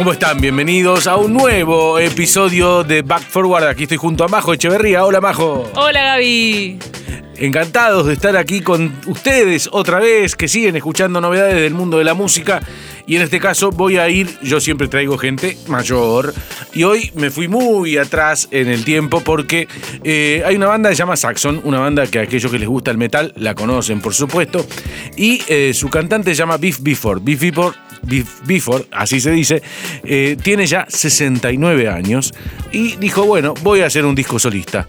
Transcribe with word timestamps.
¿Cómo 0.00 0.14
están? 0.14 0.40
Bienvenidos 0.40 1.06
a 1.06 1.16
un 1.18 1.34
nuevo 1.34 1.98
episodio 1.98 2.82
de 2.84 3.02
Back 3.02 3.20
Forward. 3.20 3.64
Aquí 3.64 3.82
estoy 3.82 3.98
junto 3.98 4.24
a 4.24 4.28
Majo 4.28 4.54
Echeverría. 4.54 5.04
Hola, 5.04 5.20
Majo. 5.20 5.70
Hola, 5.74 6.02
Gaby. 6.02 6.78
Encantados 7.40 8.06
de 8.06 8.12
estar 8.12 8.36
aquí 8.36 8.60
con 8.60 8.94
ustedes 9.06 9.70
otra 9.72 9.98
vez, 9.98 10.36
que 10.36 10.46
siguen 10.46 10.76
escuchando 10.76 11.22
novedades 11.22 11.54
del 11.54 11.72
mundo 11.72 11.96
de 11.96 12.04
la 12.04 12.12
música. 12.12 12.60
Y 13.06 13.16
en 13.16 13.22
este 13.22 13.40
caso 13.40 13.70
voy 13.70 13.96
a 13.96 14.10
ir, 14.10 14.28
yo 14.42 14.60
siempre 14.60 14.88
traigo 14.88 15.16
gente 15.16 15.56
mayor, 15.66 16.34
y 16.74 16.82
hoy 16.82 17.10
me 17.14 17.30
fui 17.30 17.48
muy 17.48 17.96
atrás 17.96 18.46
en 18.50 18.68
el 18.68 18.84
tiempo 18.84 19.22
porque 19.22 19.68
eh, 20.04 20.42
hay 20.44 20.54
una 20.54 20.66
banda 20.66 20.90
que 20.90 20.96
se 20.96 20.98
llama 20.98 21.16
Saxon, 21.16 21.62
una 21.64 21.78
banda 21.80 22.06
que 22.06 22.18
a 22.18 22.22
aquellos 22.22 22.52
que 22.52 22.58
les 22.58 22.68
gusta 22.68 22.90
el 22.90 22.98
metal 22.98 23.32
la 23.36 23.54
conocen, 23.54 24.02
por 24.02 24.12
supuesto, 24.12 24.66
y 25.16 25.42
eh, 25.48 25.72
su 25.72 25.88
cantante 25.88 26.32
se 26.32 26.36
llama 26.36 26.58
Beef 26.58 26.80
Before. 26.82 27.20
Before 27.22 27.74
Before, 28.44 28.84
así 28.90 29.18
se 29.18 29.30
dice, 29.30 29.62
eh, 30.04 30.36
tiene 30.42 30.66
ya 30.66 30.84
69 30.86 31.88
años 31.88 32.34
y 32.70 32.96
dijo, 32.96 33.24
bueno, 33.24 33.54
voy 33.62 33.80
a 33.80 33.86
hacer 33.86 34.04
un 34.04 34.14
disco 34.14 34.38
solista. 34.38 34.86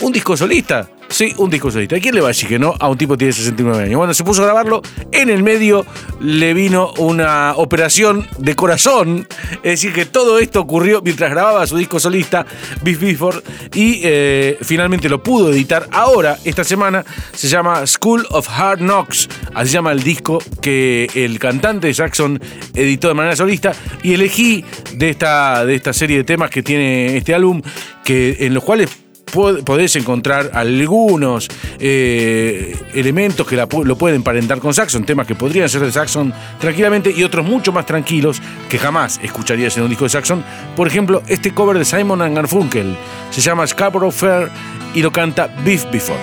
¿Un 0.00 0.12
disco 0.12 0.36
solista? 0.36 0.88
Sí, 1.12 1.34
un 1.36 1.50
disco 1.50 1.70
solista. 1.70 2.00
¿Quién 2.00 2.14
le 2.14 2.22
va 2.22 2.28
a 2.28 2.30
decir 2.30 2.48
que 2.48 2.58
no 2.58 2.74
a 2.80 2.88
un 2.88 2.96
tipo 2.96 3.12
que 3.12 3.18
tiene 3.18 3.34
69 3.34 3.84
años? 3.84 3.98
Bueno, 3.98 4.14
se 4.14 4.24
puso 4.24 4.40
a 4.40 4.46
grabarlo. 4.46 4.80
En 5.12 5.28
el 5.28 5.42
medio 5.42 5.84
le 6.20 6.54
vino 6.54 6.94
una 6.96 7.52
operación 7.56 8.26
de 8.38 8.54
corazón. 8.54 9.28
Es 9.56 9.72
decir, 9.72 9.92
que 9.92 10.06
todo 10.06 10.38
esto 10.38 10.60
ocurrió 10.60 11.02
mientras 11.02 11.30
grababa 11.30 11.66
su 11.66 11.76
disco 11.76 12.00
solista, 12.00 12.46
Beef 12.82 12.98
Before, 12.98 13.40
y 13.74 14.00
eh, 14.02 14.56
finalmente 14.62 15.10
lo 15.10 15.22
pudo 15.22 15.52
editar. 15.52 15.86
Ahora, 15.92 16.38
esta 16.44 16.64
semana, 16.64 17.04
se 17.34 17.46
llama 17.46 17.86
School 17.86 18.26
of 18.30 18.48
Hard 18.48 18.78
Knocks. 18.78 19.28
Así 19.52 19.70
llama 19.70 19.92
el 19.92 20.02
disco 20.02 20.38
que 20.62 21.10
el 21.14 21.38
cantante 21.38 21.92
Jackson 21.92 22.40
editó 22.74 23.08
de 23.08 23.14
manera 23.14 23.36
solista. 23.36 23.72
Y 24.02 24.14
elegí 24.14 24.64
de 24.94 25.10
esta, 25.10 25.66
de 25.66 25.74
esta 25.74 25.92
serie 25.92 26.16
de 26.16 26.24
temas 26.24 26.48
que 26.48 26.62
tiene 26.62 27.18
este 27.18 27.34
álbum, 27.34 27.60
que, 28.02 28.38
en 28.40 28.54
los 28.54 28.64
cuales 28.64 29.01
podés 29.32 29.96
encontrar 29.96 30.50
algunos 30.54 31.48
eh, 31.78 32.76
elementos 32.94 33.46
que 33.46 33.56
lo 33.56 33.96
pueden 33.96 34.16
emparentar 34.16 34.58
con 34.58 34.74
Saxon, 34.74 35.04
temas 35.04 35.26
que 35.26 35.34
podrían 35.34 35.68
ser 35.68 35.80
de 35.80 35.90
Saxon 35.90 36.32
tranquilamente 36.60 37.12
y 37.14 37.24
otros 37.24 37.44
mucho 37.44 37.72
más 37.72 37.86
tranquilos 37.86 38.40
que 38.68 38.78
jamás 38.78 39.18
escucharías 39.22 39.76
en 39.76 39.84
un 39.84 39.88
disco 39.88 40.04
de 40.04 40.10
Saxon. 40.10 40.44
Por 40.76 40.86
ejemplo, 40.86 41.22
este 41.26 41.52
cover 41.52 41.78
de 41.78 41.84
Simon 41.84 42.34
Garfunkel 42.34 42.96
se 43.30 43.40
llama 43.40 43.66
Scarborough 43.66 44.12
Fair 44.12 44.50
y 44.94 45.02
lo 45.02 45.10
canta 45.10 45.48
Beef 45.64 45.90
Before. 45.90 46.20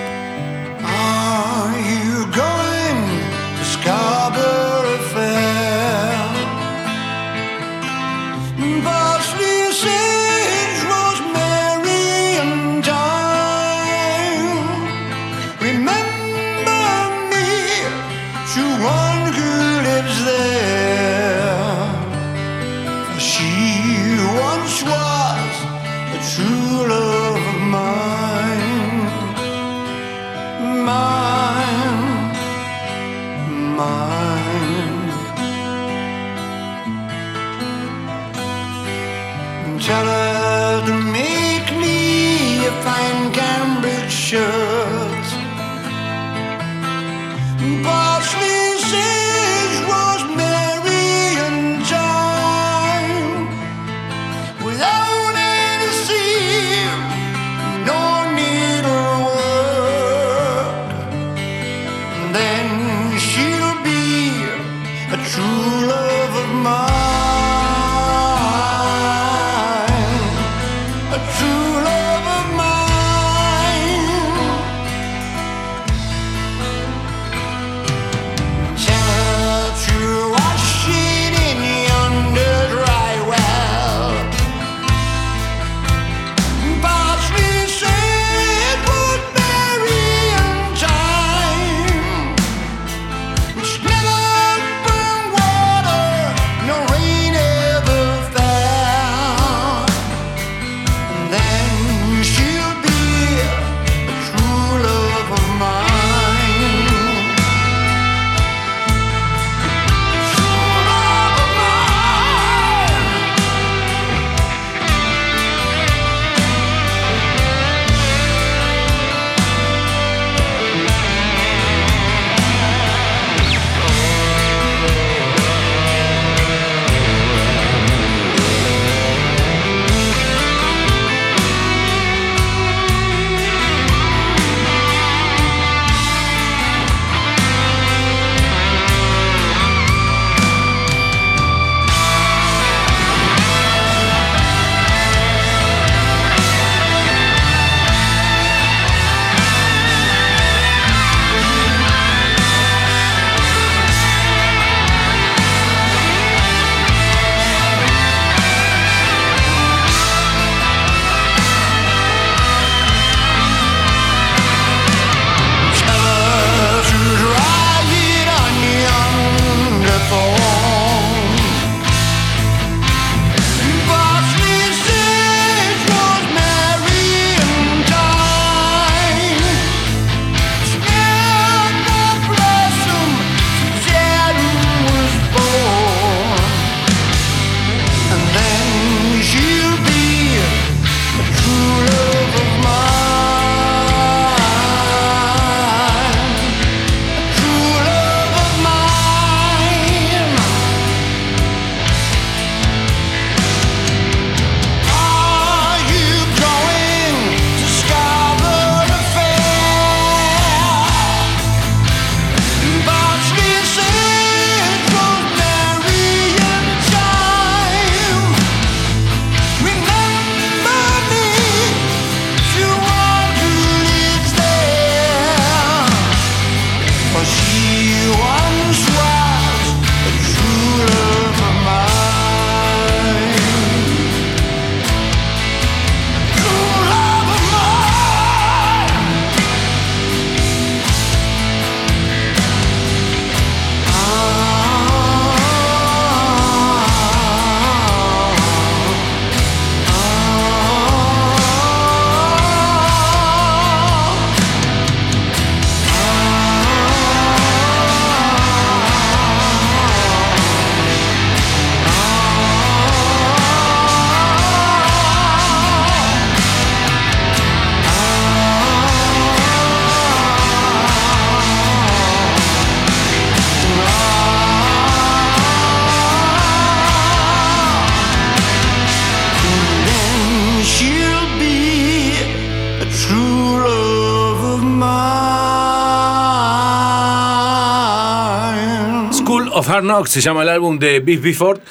Knocks 289.90 290.12
se 290.12 290.22
llama 290.22 290.44
el 290.44 290.50
álbum 290.50 290.78
de 290.78 291.00
Biff 291.00 291.20
Bifford. 291.20 291.62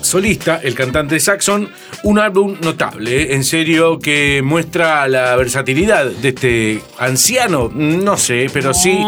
Solista, 0.00 0.60
el 0.62 0.74
cantante 0.74 1.20
Saxon, 1.20 1.70
un 2.02 2.18
álbum 2.18 2.56
notable, 2.60 3.22
¿eh? 3.22 3.34
en 3.34 3.44
serio, 3.44 4.00
que 4.00 4.42
muestra 4.42 5.06
la 5.06 5.36
versatilidad 5.36 6.06
de 6.06 6.28
este 6.28 6.82
anciano, 6.98 7.70
no 7.72 8.16
sé, 8.16 8.48
pero 8.52 8.74
sí, 8.74 8.98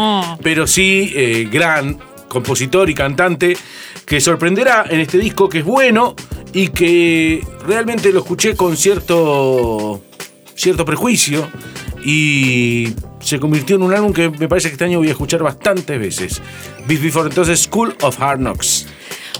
pero 0.41 0.67
sí, 0.67 1.11
eh, 1.13 1.49
gran 1.51 1.99
compositor 2.29 2.89
y 2.89 2.93
cantante, 2.93 3.57
que 4.05 4.21
sorprenderá 4.21 4.85
en 4.89 5.01
este 5.01 5.17
disco 5.17 5.49
que 5.49 5.59
es 5.59 5.65
bueno 5.65 6.15
y 6.53 6.69
que 6.69 7.45
realmente 7.67 8.13
lo 8.13 8.19
escuché 8.19 8.55
con 8.55 8.77
cierto, 8.77 10.01
cierto 10.55 10.85
prejuicio 10.85 11.45
y 12.05 12.93
se 13.19 13.39
convirtió 13.39 13.75
en 13.75 13.83
un 13.83 13.93
álbum 13.93 14.13
que 14.13 14.29
me 14.29 14.47
parece 14.47 14.69
que 14.69 14.73
este 14.73 14.85
año 14.85 14.99
voy 14.99 15.09
a 15.09 15.11
escuchar 15.11 15.41
bastantes 15.43 15.99
veces. 15.99 16.41
Before 16.87 17.29
entonces 17.29 17.61
School 17.61 17.95
of 18.01 18.21
Hard 18.21 18.39
Knocks. 18.39 18.87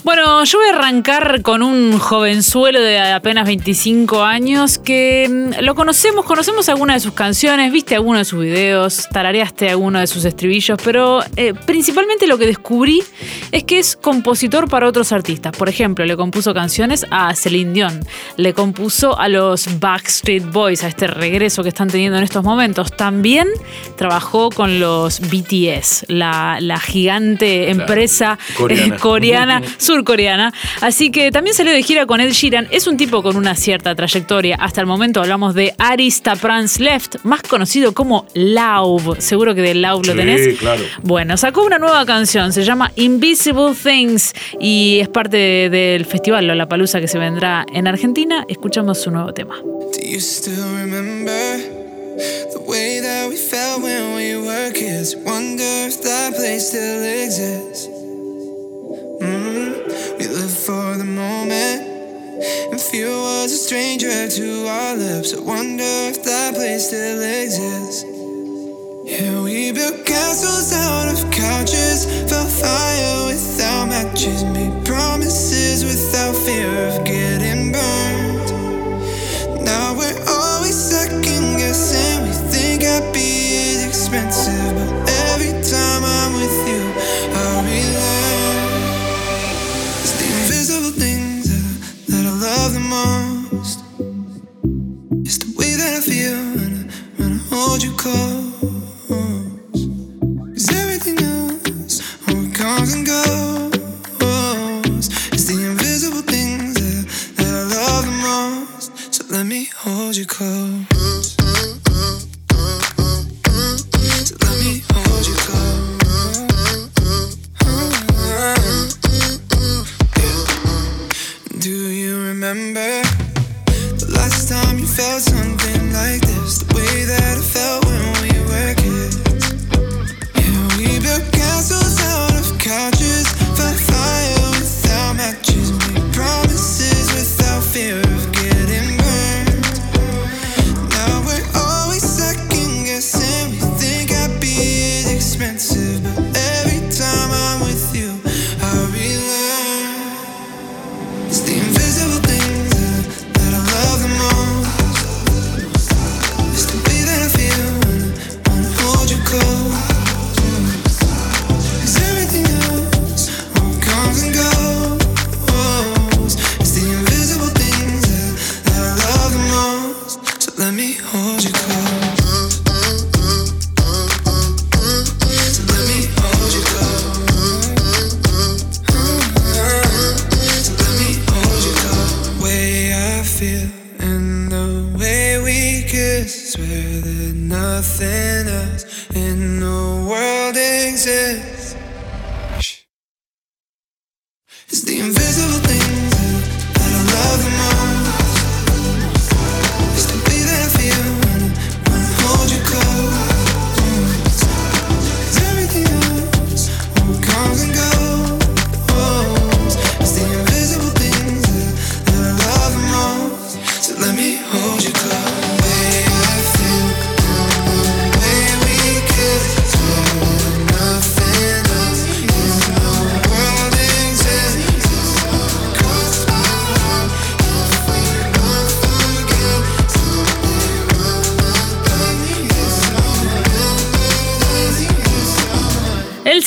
Bueno, 0.03 0.45
yo 0.45 0.59
voy 0.59 0.69
a 0.69 0.75
arrancar 0.75 1.41
con 1.41 1.61
un 1.61 1.99
jovenzuelo 1.99 2.81
de 2.81 2.99
apenas 2.99 3.45
25 3.45 4.23
años 4.23 4.77
que 4.79 5.27
mm, 5.29 5.63
lo 5.63 5.75
conocemos, 5.75 6.25
conocemos 6.25 6.69
algunas 6.69 6.95
de 6.95 6.99
sus 7.01 7.13
canciones, 7.13 7.71
viste 7.71 7.95
algunos 7.95 8.21
de 8.21 8.25
sus 8.25 8.39
videos, 8.39 9.09
tarareaste 9.11 9.69
algunos 9.69 10.01
de 10.01 10.07
sus 10.07 10.23
estribillos, 10.23 10.79
pero 10.83 11.19
eh, 11.35 11.53
principalmente 11.65 12.27
lo 12.27 12.37
que 12.37 12.45
descubrí 12.45 13.03
es 13.51 13.65
que 13.65 13.79
es 13.79 13.97
compositor 13.97 14.69
para 14.69 14.87
otros 14.87 15.11
artistas. 15.11 15.55
Por 15.57 15.67
ejemplo, 15.67 16.05
le 16.05 16.15
compuso 16.15 16.53
canciones 16.53 17.05
a 17.11 17.35
Celine 17.35 17.73
Dion, 17.73 17.99
le 18.37 18.53
compuso 18.53 19.19
a 19.19 19.27
los 19.27 19.79
Backstreet 19.79 20.49
Boys, 20.49 20.83
a 20.85 20.87
este 20.87 21.07
regreso 21.07 21.61
que 21.61 21.69
están 21.69 21.89
teniendo 21.89 22.17
en 22.17 22.23
estos 22.23 22.43
momentos. 22.43 22.95
También 22.95 23.49
trabajó 23.97 24.49
con 24.49 24.79
los 24.79 25.19
BTS, 25.19 26.05
la, 26.07 26.57
gigante 26.79 27.69
empresa 27.69 28.39
eh, 28.69 28.91
coreana 28.99 29.61
surcoreana. 29.89 30.53
Así 30.81 31.09
que 31.09 31.31
también 31.31 31.55
salió 31.55 31.73
de 31.73 31.81
gira 31.81 32.05
con 32.05 32.21
Ed 32.21 32.31
Sheeran. 32.31 32.67
Es 32.69 32.85
un 32.85 32.95
tipo 32.95 33.23
con 33.23 33.35
una 33.35 33.55
cierta 33.55 33.95
trayectoria. 33.95 34.55
Hasta 34.59 34.81
el 34.81 34.87
momento 34.87 35.19
hablamos 35.19 35.55
de 35.55 35.73
Arista 35.79 36.35
Prance 36.35 36.83
Left, 36.83 37.15
más 37.23 37.41
conocido 37.41 37.93
como 37.95 38.27
Laub. 38.35 39.19
Seguro 39.19 39.55
que 39.55 39.61
de 39.61 39.73
Laub 39.73 40.05
lo 40.05 40.13
tenés. 40.13 40.59
Claro. 40.59 40.83
Bueno, 41.01 41.37
sacó 41.37 41.65
una 41.65 41.79
nueva 41.79 42.05
canción, 42.05 42.53
se 42.53 42.63
llama 42.63 42.91
Invisible 42.97 43.73
Things 43.73 44.33
y 44.59 44.99
es 45.01 45.09
parte 45.09 45.69
del 45.71 46.05
festival 46.05 46.45
Lollapalooza 46.45 46.99
que 47.01 47.07
se 47.07 47.17
vendrá 47.17 47.65
en 47.73 47.87
Argentina. 47.87 48.45
Escuchamos 48.47 49.01
su 49.01 49.09
nuevo 49.09 49.33
tema. 49.33 49.55
the 52.51 52.59
way 52.67 52.99
that 52.99 53.29
we 53.29 53.37
felt 53.37 53.81
when 53.81 54.15
we 54.15 54.35
were 54.35 54.71
kids? 54.73 55.15
Wonder 55.15 55.87
if 55.87 56.01
that 56.01 56.33
place 56.35 56.69
still 56.69 57.03
exists. 57.03 57.98
Mm-hmm. 59.19 60.17
We 60.17 60.27
live 60.27 60.51
for 60.51 60.97
the 60.97 61.03
moment. 61.03 61.81
And 62.71 62.79
fear 62.79 63.09
was 63.09 63.51
a 63.51 63.57
stranger 63.57 64.27
to 64.29 64.67
our 64.67 64.95
lips. 64.95 65.33
I 65.33 65.41
wonder 65.41 65.83
if 65.83 66.23
that 66.23 66.55
place 66.55 66.87
still 66.87 67.21
exists. 67.21 68.05
Yeah, 69.03 69.41
we 69.41 69.71
built 69.71 70.05
castles 70.05 70.71
out 70.71 71.11
of 71.11 71.31
couches, 71.31 72.05
felt 72.29 72.49
fire 72.49 73.27
without 73.27 73.89
matches, 73.89 74.43
made 74.45 74.85
promises 74.85 75.48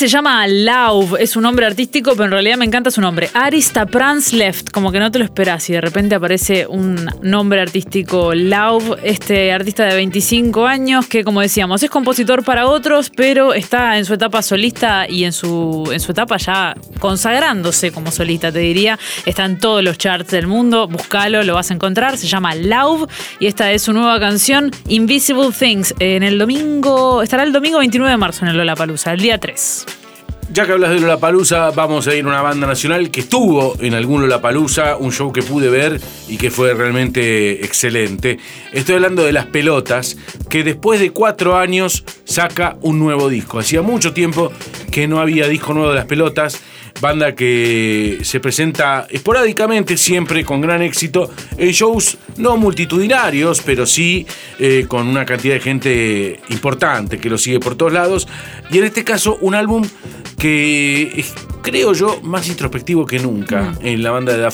se 0.03 0.09
llama 0.09 0.45
Lauv, 0.47 1.15
es 1.17 1.37
un 1.37 1.43
nombre 1.43 1.65
artístico, 1.65 2.11
pero 2.11 2.25
en 2.25 2.31
realidad 2.31 2.57
me 2.57 2.65
encanta 2.65 2.91
su 2.91 2.99
nombre. 2.99 3.29
Arista 3.33 3.85
Prance 3.85 4.35
Left, 4.35 4.69
como 4.69 4.91
que 4.91 4.99
no 4.99 5.09
te 5.11 5.17
lo 5.17 5.23
esperas 5.23 5.69
y 5.69 5.73
de 5.73 5.79
repente 5.79 6.15
aparece 6.15 6.67
un 6.67 7.09
nombre 7.21 7.61
artístico 7.61 8.33
Lauv, 8.33 8.97
este 9.01 9.53
artista 9.53 9.85
de 9.85 9.95
25 9.95 10.67
años 10.67 11.07
que 11.07 11.23
como 11.23 11.39
decíamos 11.39 11.83
es 11.83 11.89
compositor 11.89 12.43
para 12.43 12.67
otros, 12.67 13.11
pero 13.15 13.53
está 13.53 13.97
en 13.97 14.03
su 14.03 14.15
etapa 14.15 14.41
solista 14.41 15.07
y 15.07 15.23
en 15.23 15.31
su, 15.31 15.89
en 15.93 16.01
su 16.01 16.11
etapa 16.11 16.35
ya 16.35 16.75
consagrándose 16.99 17.93
como 17.93 18.11
solista, 18.11 18.51
te 18.51 18.59
diría. 18.59 18.99
Está 19.25 19.45
en 19.45 19.57
todos 19.57 19.81
los 19.81 19.97
charts 19.97 20.31
del 20.31 20.47
mundo, 20.47 20.85
búscalo, 20.89 21.43
lo 21.43 21.53
vas 21.53 21.71
a 21.71 21.75
encontrar, 21.75 22.17
se 22.17 22.27
llama 22.27 22.55
Lauv 22.55 23.07
y 23.39 23.47
esta 23.47 23.71
es 23.71 23.83
su 23.83 23.93
nueva 23.93 24.19
canción 24.19 24.69
Invisible 24.89 25.51
Things. 25.57 25.95
En 25.99 26.23
el 26.23 26.37
domingo, 26.37 27.21
estará 27.21 27.43
el 27.43 27.53
domingo 27.53 27.77
29 27.77 28.11
de 28.11 28.17
marzo 28.17 28.43
en 28.43 28.51
el 28.51 28.57
Lollapalooza, 28.57 29.13
el 29.13 29.21
día 29.21 29.37
3. 29.37 29.92
Ya 30.51 30.65
que 30.65 30.71
hablas 30.73 30.91
de 30.91 30.99
Lollapalooza, 30.99 31.71
vamos 31.71 32.07
a 32.07 32.13
ir 32.13 32.25
a 32.25 32.27
una 32.27 32.41
banda 32.41 32.67
nacional 32.67 33.09
que 33.09 33.21
estuvo 33.21 33.75
en 33.79 33.93
algún 33.93 34.21
Lollapalooza, 34.21 34.97
un 34.97 35.11
show 35.11 35.31
que 35.31 35.41
pude 35.41 35.69
ver 35.69 35.99
y 36.27 36.37
que 36.37 36.51
fue 36.51 36.73
realmente 36.73 37.65
excelente. 37.65 38.37
Estoy 38.71 38.95
hablando 38.95 39.23
de 39.23 39.31
Las 39.31 39.47
Pelotas, 39.47 40.17
que 40.49 40.63
después 40.63 40.99
de 40.99 41.11
cuatro 41.11 41.57
años 41.57 42.03
saca 42.25 42.77
un 42.81 42.99
nuevo 42.99 43.29
disco. 43.29 43.59
Hacía 43.59 43.81
mucho 43.81 44.13
tiempo 44.13 44.51
que 44.91 45.07
no 45.07 45.19
había 45.19 45.47
disco 45.47 45.73
nuevo 45.73 45.89
de 45.89 45.95
Las 45.95 46.05
Pelotas 46.05 46.61
banda 47.03 47.35
que 47.35 48.19
se 48.23 48.39
presenta 48.39 49.05
esporádicamente, 49.09 49.97
siempre 49.97 50.45
con 50.45 50.61
gran 50.61 50.81
éxito, 50.81 51.29
en 51.57 51.71
shows 51.71 52.17
no 52.37 52.55
multitudinarios, 52.55 53.61
pero 53.61 53.85
sí 53.85 54.25
eh, 54.57 54.85
con 54.87 55.09
una 55.09 55.25
cantidad 55.25 55.55
de 55.55 55.59
gente 55.59 56.39
importante 56.47 57.17
que 57.17 57.29
lo 57.29 57.37
sigue 57.37 57.59
por 57.59 57.75
todos 57.75 57.91
lados. 57.91 58.29
Y 58.71 58.77
en 58.77 58.85
este 58.85 59.03
caso, 59.03 59.37
un 59.41 59.53
álbum 59.53 59.85
que 60.39 61.25
creo 61.63 61.93
yo, 61.93 62.19
más 62.21 62.47
introspectivo 62.47 63.05
que 63.07 63.17
nunca 63.17 63.71
mm. 63.71 63.87
en 63.87 64.03
la 64.03 64.11
banda 64.11 64.33
de 64.33 64.39
Da 64.39 64.49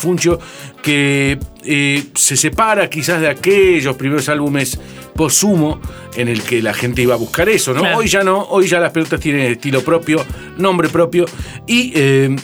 que 0.82 1.38
eh, 1.66 2.04
se 2.16 2.38
separa 2.38 2.90
quizás 2.90 3.20
de 3.20 3.28
aquellos 3.28 3.98
primeros 3.98 4.30
álbumes 4.30 4.80
posumo 5.16 5.82
en 6.16 6.30
el 6.30 6.42
que 6.44 6.62
la 6.62 6.74
gente 6.74 7.02
iba 7.02 7.16
a 7.16 7.18
buscar 7.18 7.50
eso, 7.50 7.74
¿no? 7.74 7.82
Hoy 7.98 8.08
ya 8.08 8.24
no, 8.24 8.44
hoy 8.44 8.68
ya 8.68 8.80
las 8.80 8.92
pelotas 8.92 9.20
tienen 9.20 9.52
estilo 9.52 9.82
propio, 9.82 10.26
nombre 10.58 10.88
propio, 10.88 11.26
y 11.68 11.92
eh, 11.96 12.36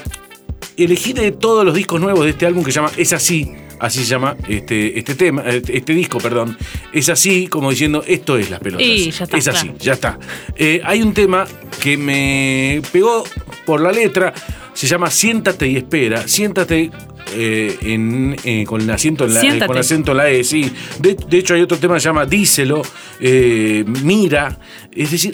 elegí 0.75 1.13
de 1.13 1.31
todos 1.31 1.63
los 1.63 1.73
discos 1.73 2.01
nuevos 2.01 2.25
de 2.25 2.31
este 2.31 2.45
álbum 2.45 2.63
que 2.65 2.71
se 2.71 2.75
llama 2.75 2.91
Es 2.97 3.13
así, 3.13 3.53
así 3.79 3.99
se 3.99 4.05
llama 4.05 4.35
este, 4.47 4.97
este 4.97 5.15
tema, 5.15 5.43
este 5.45 5.93
disco, 5.93 6.17
perdón. 6.19 6.57
Es 6.93 7.09
así, 7.09 7.47
como 7.47 7.69
diciendo, 7.69 8.03
esto 8.05 8.37
es 8.37 8.49
las 8.49 8.59
pelotas. 8.59 8.87
es 8.87 9.47
así, 9.47 9.71
ya 9.79 9.93
está. 9.93 10.19
Eh, 10.55 10.81
hay 10.83 11.01
un 11.01 11.13
tema 11.13 11.45
que 11.81 11.97
me 11.97 12.81
pegó 12.91 13.23
por 13.65 13.81
la 13.81 13.91
letra, 13.91 14.33
se 14.73 14.87
llama 14.87 15.09
Siéntate 15.09 15.67
y 15.67 15.77
espera. 15.77 16.27
Siéntate 16.27 16.91
eh, 17.33 17.77
en, 17.81 18.35
eh, 18.43 18.63
con, 18.65 18.81
el 18.81 18.89
acento 18.89 19.25
en 19.25 19.33
la, 19.33 19.41
eh, 19.41 19.65
con 19.65 19.77
acento 19.77 20.11
en 20.11 20.17
la 20.17 20.29
E, 20.29 20.43
sí. 20.43 20.71
De, 20.99 21.37
hecho, 21.37 21.53
hay 21.53 21.61
otro 21.61 21.77
tema 21.77 21.95
que 21.95 22.01
se 22.01 22.09
llama 22.09 22.25
Díselo, 22.25 22.81
Mira. 23.19 24.57
Es 24.91 25.11
decir, 25.11 25.33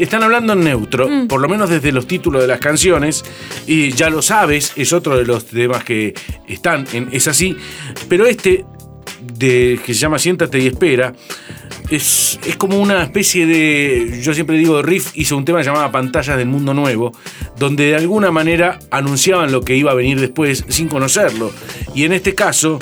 están 0.00 0.22
hablando 0.22 0.52
en 0.54 0.64
neutro, 0.64 1.08
mm. 1.08 1.28
por 1.28 1.40
lo 1.40 1.48
menos 1.48 1.70
desde 1.70 1.92
los 1.92 2.06
títulos 2.06 2.42
de 2.42 2.48
las 2.48 2.60
canciones. 2.60 3.24
Y 3.66 3.92
ya 3.92 4.10
lo 4.10 4.22
sabes, 4.22 4.72
es 4.76 4.92
otro 4.92 5.16
de 5.16 5.24
los 5.24 5.44
temas 5.46 5.84
que 5.84 6.14
están 6.46 6.86
en 6.92 7.08
Es 7.12 7.28
así. 7.28 7.56
Pero 8.08 8.26
este, 8.26 8.64
de, 9.20 9.80
que 9.84 9.94
se 9.94 10.00
llama 10.00 10.18
Siéntate 10.18 10.58
y 10.58 10.66
espera 10.68 11.12
es, 11.90 12.38
como 12.58 12.78
una 12.78 13.02
especie 13.02 13.46
de. 13.46 14.20
Yo 14.22 14.34
siempre 14.34 14.56
digo, 14.56 14.82
Riff 14.82 15.10
hizo 15.14 15.36
un 15.36 15.44
tema 15.44 15.62
llamado 15.62 15.90
Pantallas 15.90 16.36
del 16.36 16.48
Mundo 16.48 16.74
Nuevo, 16.74 17.12
donde 17.58 17.86
de 17.86 17.96
alguna 17.96 18.30
manera 18.30 18.78
anunciaban 18.90 19.52
lo 19.52 19.62
que 19.62 19.76
iba 19.76 19.90
a 19.90 19.94
venir 19.94 20.20
después 20.20 20.64
sin 20.68 20.88
conocerlo. 20.88 21.52
Y 21.94 22.04
en 22.04 22.12
este 22.12 22.34
caso. 22.34 22.78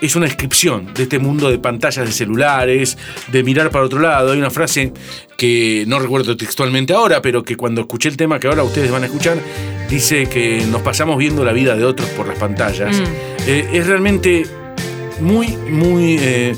Es 0.00 0.16
una 0.16 0.26
descripción 0.26 0.92
de 0.94 1.04
este 1.04 1.20
mundo 1.20 1.48
de 1.48 1.60
pantallas 1.60 2.04
de 2.04 2.10
celulares, 2.10 2.98
de 3.30 3.44
mirar 3.44 3.70
para 3.70 3.84
otro 3.84 4.00
lado. 4.00 4.32
Hay 4.32 4.38
una 4.38 4.50
frase 4.50 4.92
que 5.36 5.84
no 5.86 6.00
recuerdo 6.00 6.36
textualmente 6.36 6.92
ahora, 6.92 7.22
pero 7.22 7.44
que 7.44 7.56
cuando 7.56 7.82
escuché 7.82 8.08
el 8.08 8.16
tema 8.16 8.40
que 8.40 8.48
ahora 8.48 8.64
ustedes 8.64 8.90
van 8.90 9.04
a 9.04 9.06
escuchar, 9.06 9.38
dice 9.88 10.26
que 10.26 10.66
nos 10.66 10.82
pasamos 10.82 11.18
viendo 11.18 11.44
la 11.44 11.52
vida 11.52 11.76
de 11.76 11.84
otros 11.84 12.08
por 12.10 12.26
las 12.26 12.36
pantallas. 12.36 12.98
Mm. 12.98 13.04
Eh, 13.46 13.68
es 13.74 13.86
realmente 13.86 14.44
muy, 15.22 15.56
muy 15.56 16.18
eh, 16.18 16.54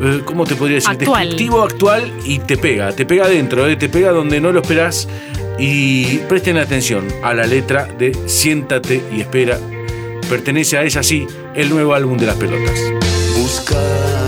eh, 0.00 0.22
¿cómo 0.24 0.44
te 0.44 0.56
podría 0.56 0.76
decir? 0.76 0.90
Actual. 0.90 1.28
Descriptivo 1.28 1.62
actual 1.62 2.12
y 2.24 2.38
te 2.38 2.56
pega, 2.56 2.92
te 2.92 3.04
pega 3.04 3.24
adentro, 3.24 3.66
eh, 3.66 3.76
te 3.76 3.88
pega 3.88 4.10
donde 4.10 4.40
no 4.40 4.52
lo 4.52 4.60
esperás. 4.60 5.08
Y 5.58 6.18
presten 6.20 6.56
atención 6.56 7.06
a 7.22 7.34
la 7.34 7.46
letra 7.46 7.84
de 7.84 8.16
Siéntate 8.26 9.02
y 9.14 9.20
espera. 9.20 9.58
Pertenece 10.28 10.78
a 10.78 10.84
Es 10.84 10.96
así, 10.96 11.26
el 11.54 11.68
nuevo 11.68 11.92
álbum 11.92 12.16
de 12.16 12.26
las 12.26 12.36
pelotas. 12.36 12.80
Buscamos 13.36 14.19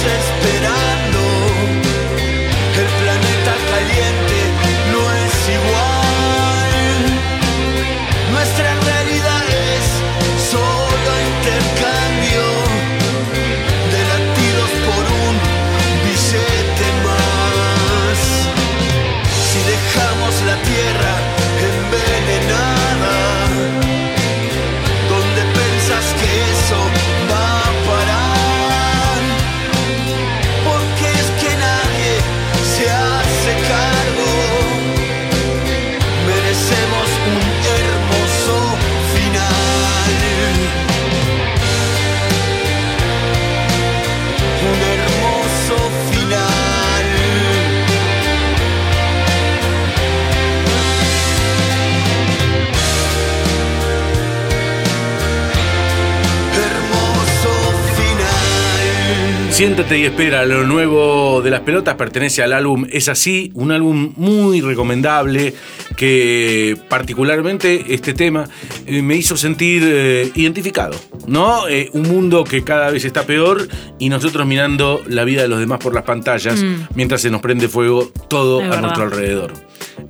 princess. 0.00 0.57
Siéntate 59.78 60.00
y 60.00 60.06
espera, 60.06 60.44
lo 60.44 60.64
nuevo 60.64 61.40
de 61.40 61.50
las 61.50 61.60
pelotas 61.60 61.94
pertenece 61.94 62.42
al 62.42 62.52
álbum 62.52 62.84
Es 62.90 63.08
así, 63.08 63.52
un 63.54 63.70
álbum 63.70 64.12
muy 64.16 64.60
recomendable 64.60 65.54
que 65.96 66.76
particularmente 66.88 67.84
este 67.94 68.12
tema 68.12 68.48
eh, 68.86 69.02
me 69.02 69.14
hizo 69.14 69.36
sentir 69.36 69.84
eh, 69.86 70.32
identificado, 70.34 70.96
¿no? 71.28 71.68
Eh, 71.68 71.90
un 71.92 72.08
mundo 72.08 72.42
que 72.42 72.64
cada 72.64 72.90
vez 72.90 73.04
está 73.04 73.22
peor 73.22 73.68
y 74.00 74.08
nosotros 74.08 74.44
mirando 74.48 75.00
la 75.06 75.22
vida 75.22 75.42
de 75.42 75.48
los 75.48 75.60
demás 75.60 75.78
por 75.78 75.94
las 75.94 76.02
pantallas 76.02 76.60
mientras 76.96 77.20
se 77.20 77.30
nos 77.30 77.40
prende 77.40 77.68
fuego 77.68 78.10
todo 78.26 78.58
Es 78.58 78.66
a 78.66 78.70
verdad. 78.70 78.82
nuestro 78.82 79.04
alrededor. 79.04 79.52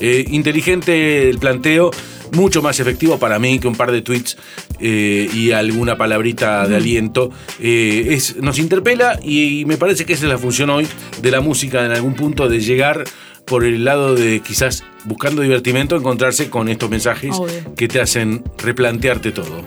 Eh, 0.01 0.25
inteligente 0.31 1.29
el 1.29 1.39
planteo, 1.39 1.91
mucho 2.33 2.63
más 2.63 2.81
efectivo 2.81 3.19
para 3.19 3.39
mí 3.39 3.59
que 3.59 3.69
un 3.69 3.75
par 3.75 3.93
de 3.93 4.03
tweets 4.03 4.37
eh, 4.81 5.29
y 5.33 5.53
alguna 5.53 5.97
palabrita 5.97 6.67
de 6.67 6.77
aliento. 6.77 7.31
Eh, 7.61 8.09
es, 8.11 8.37
nos 8.37 8.59
interpela 8.59 9.19
y, 9.23 9.64
me 9.67 9.77
parece 9.77 10.05
que 10.05 10.12
esa 10.12 10.27
es 10.27 10.31
la 10.31 10.38
función 10.38 10.71
hoy 10.71 10.87
de 11.21 11.31
la 11.31 11.41
música 11.41 11.85
en 11.85 11.93
algún 11.93 12.14
punto, 12.14 12.49
de 12.49 12.61
llegar 12.61 13.05
por 13.45 13.64
el 13.64 13.85
lado 13.85 14.14
de 14.14 14.41
quizás 14.41 14.85
buscando 15.05 15.43
divertimento, 15.43 15.97
encontrarse 15.97 16.51
con 16.51 16.69
estos 16.69 16.91
mensajes 16.91 17.35
Obvio. 17.35 17.75
que 17.75 17.88
te 17.88 18.01
hacen 18.01 18.45
replantearte 18.59 19.33
todo. 19.33 19.64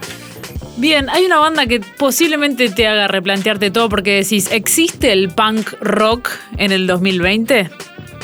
Bien, 0.78 1.10
hay 1.10 1.26
una 1.26 1.38
banda 1.38 1.68
que 1.68 1.80
posiblemente 1.80 2.70
te 2.70 2.88
haga 2.88 3.08
replantearte 3.08 3.72
todo 3.72 3.90
porque 3.90 4.16
decís, 4.16 4.50
¿existe 4.52 5.12
el 5.12 5.30
punk 5.30 5.74
rock 5.80 6.30
en 6.58 6.72
el 6.72 6.88
2020? 6.88 7.70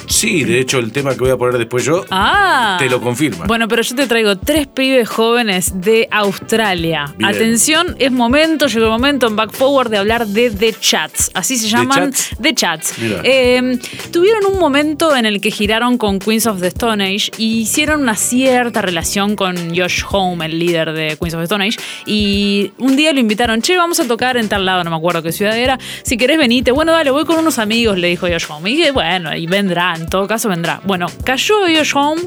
Sí, 0.07 0.43
de 0.43 0.59
hecho 0.59 0.79
el 0.79 0.91
tema 0.91 1.11
que 1.13 1.19
voy 1.19 1.29
a 1.31 1.37
poner 1.37 1.57
después 1.57 1.83
yo 1.83 2.05
Ah. 2.09 2.77
te 2.79 2.89
lo 2.89 3.01
confirma. 3.01 3.45
Bueno, 3.45 3.67
pero 3.67 3.81
yo 3.81 3.95
te 3.95 4.07
traigo 4.07 4.37
tres 4.37 4.67
pibes 4.67 5.07
jóvenes 5.09 5.71
de 5.81 6.07
Australia. 6.11 7.13
Bien. 7.17 7.29
Atención, 7.29 7.95
es 7.99 8.11
momento, 8.11 8.67
llegó 8.67 8.85
el 8.85 8.91
momento 8.91 9.27
en 9.27 9.35
Back 9.35 9.51
Forward 9.51 9.89
de 9.89 9.97
hablar 9.97 10.25
de 10.27 10.49
The 10.49 10.73
Chats. 10.79 11.31
Así 11.33 11.57
se 11.57 11.67
llaman 11.67 12.11
Chats? 12.13 12.29
The 12.41 12.53
Chats. 12.53 12.93
Eh, 13.23 13.77
tuvieron 14.11 14.45
un 14.45 14.59
momento 14.59 15.15
en 15.15 15.25
el 15.25 15.41
que 15.41 15.51
giraron 15.51 15.97
con 15.97 16.19
Queens 16.19 16.47
of 16.47 16.61
the 16.61 16.67
Stone 16.67 17.03
Age 17.03 17.31
y 17.37 17.59
hicieron 17.61 18.01
una 18.01 18.15
cierta 18.15 18.81
relación 18.81 19.35
con 19.35 19.75
Josh 19.75 20.03
Home, 20.09 20.45
el 20.45 20.57
líder 20.57 20.93
de 20.93 21.17
Queens 21.17 21.33
of 21.33 21.39
the 21.41 21.43
Stone 21.45 21.65
Age. 21.67 21.77
Y 22.05 22.71
un 22.77 22.95
día 22.95 23.11
lo 23.13 23.19
invitaron, 23.19 23.61
che, 23.61 23.75
vamos 23.77 23.99
a 23.99 24.07
tocar 24.07 24.37
en 24.37 24.47
tal 24.49 24.65
lado, 24.65 24.83
no 24.83 24.89
me 24.89 24.95
acuerdo 24.95 25.21
qué 25.21 25.31
ciudad 25.31 25.57
era. 25.57 25.77
Si 26.03 26.15
querés 26.17 26.37
venite, 26.37 26.71
bueno, 26.71 26.91
dale, 26.93 27.11
voy 27.11 27.25
con 27.25 27.37
unos 27.37 27.59
amigos, 27.59 27.97
le 27.97 28.07
dijo 28.07 28.27
Josh 28.27 28.45
Home. 28.49 28.71
Y 28.71 28.75
dije, 28.77 28.91
bueno, 28.91 29.35
y 29.35 29.45
vendrá, 29.47 29.96
en 29.97 30.07
todo 30.07 30.27
caso 30.27 30.49
vendrá. 30.49 30.81
Bueno, 30.83 31.07
cayó 31.23 31.55
Josh 31.61 31.91
Home 31.95 32.21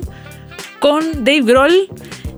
con 0.81 1.25
Dave 1.25 1.43
Grohl 1.43 1.89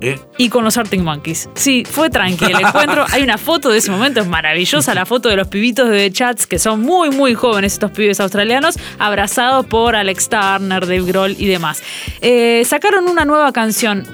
¿Eh? 0.01 0.19
y 0.37 0.49
con 0.49 0.65
los 0.65 0.77
Arctic 0.77 1.01
Monkeys. 1.01 1.49
Sí, 1.55 1.85
fue 1.89 2.11
tranquilo 2.11 2.59
el 2.59 2.67
encuentro. 2.67 3.05
Hay 3.13 3.23
una 3.23 3.39
foto 3.39 3.71
de 3.71 3.79
ese 3.79 3.91
momento, 3.91 4.21
es 4.21 4.27
maravillosa 4.27 4.95
la 4.95 5.07
foto 5.07 5.29
de 5.29 5.37
los 5.37 5.47
pibitos 5.47 5.89
de 5.89 5.97
The 5.97 6.13
Chats, 6.13 6.47
que 6.47 6.59
son 6.59 6.83
muy, 6.83 7.11
muy 7.11 7.35
jóvenes 7.35 7.75
estos 7.75 7.93
pibes 7.93 8.19
australianos, 8.19 8.77
abrazados 8.99 9.65
por 9.67 9.95
Alex 9.95 10.29
Turner, 10.29 10.87
Dave 10.87 11.03
Grohl 11.03 11.37
y 11.39 11.47
demás. 11.47 11.83
Eh, 12.21 12.65
sacaron 12.67 13.09
una 13.09 13.25
nueva 13.25 13.53
canción. 13.53 14.05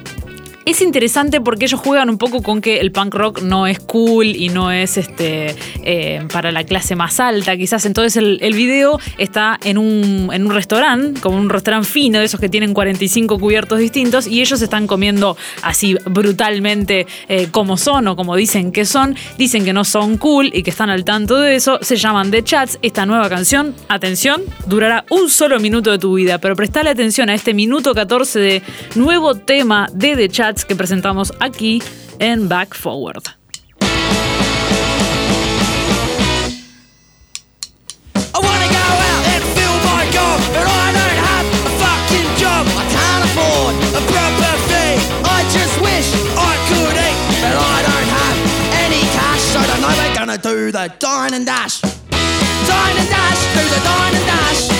Es 0.68 0.83
interesante 0.83 1.40
porque 1.40 1.64
ellos 1.64 1.81
juegan 1.81 2.11
un 2.11 2.18
poco 2.18 2.42
con 2.42 2.61
que 2.61 2.81
el 2.81 2.92
punk 2.92 3.14
rock 3.14 3.40
no 3.40 3.66
es 3.66 3.81
cool 3.81 4.26
y 4.26 4.50
no 4.50 4.70
es 4.70 4.98
este 4.98 5.57
eh, 5.83 6.22
para 6.31 6.52
la 6.52 6.62
clase 6.64 6.94
más 6.94 7.20
alta, 7.20 7.57
quizás. 7.57 7.87
Entonces 7.87 8.16
el, 8.18 8.52
video 8.52 9.00
está 9.16 9.59
en 9.64 9.78
un, 9.78 10.28
en 10.31 10.44
un 10.44 10.52
restaurante, 10.52 11.22
como 11.22 11.38
un 11.38 11.48
restaurante 11.48 11.88
fino, 11.88 12.18
de 12.18 12.26
esos 12.26 12.38
que 12.38 12.50
tienen 12.50 12.74
45 12.74 13.38
cubiertos 13.38 13.78
distintos, 13.78 14.26
y 14.26 14.42
ellos 14.42 14.61
están 14.61 14.87
comiendo 14.87 15.38
así 15.62 15.96
brutalmente 16.04 17.07
eh, 17.31 17.48
como 17.50 17.78
son 17.78 18.07
o 18.09 18.14
como 18.14 18.37
dicen 18.37 18.70
que 18.70 18.85
son. 18.85 19.16
Dicen 19.38 19.64
que 19.64 19.72
no 19.72 19.85
son 19.85 20.18
cool 20.18 20.50
y 20.52 20.62
que 20.62 20.68
están 20.68 20.90
al 20.90 21.02
tanto 21.02 21.38
de 21.40 21.54
eso. 21.54 21.78
Se 21.81 21.96
llaman 21.96 22.31
The 22.31 22.44
Chats. 22.44 22.78
Esta 22.83 23.07
nueva 23.07 23.31
canción, 23.31 23.74
atención, 23.88 24.42
durará 24.66 25.07
un 25.09 25.31
solo 25.31 25.61
minuto 25.61 25.90
de 25.92 25.98
tu 25.98 26.12
vida, 26.12 26.37
pero 26.37 26.54
prestale 26.54 26.90
atención 26.90 27.31
a 27.31 27.35
este 27.35 27.54
minuto 27.54 27.94
14 27.94 28.38
de 28.38 28.62
nuevo 28.96 29.35
tema 29.35 29.88
de 29.94 30.14
The 30.14 30.28
Chats 30.28 30.58
que 30.64 30.77
presentamos 30.77 31.33
aquí 31.40 31.83
en 32.18 32.49
Back 32.49 32.75
Forward. 32.75 33.23
Do 50.42 50.71
the 50.71 50.90
dine 51.01 51.35
and 51.35 51.44
dash. 51.44 51.81
Dine 51.81 52.97
and 52.97 53.09
dash, 53.11 53.55
the 53.55 53.81
dine 53.83 54.14
and 54.14 54.27
dash. 54.27 54.78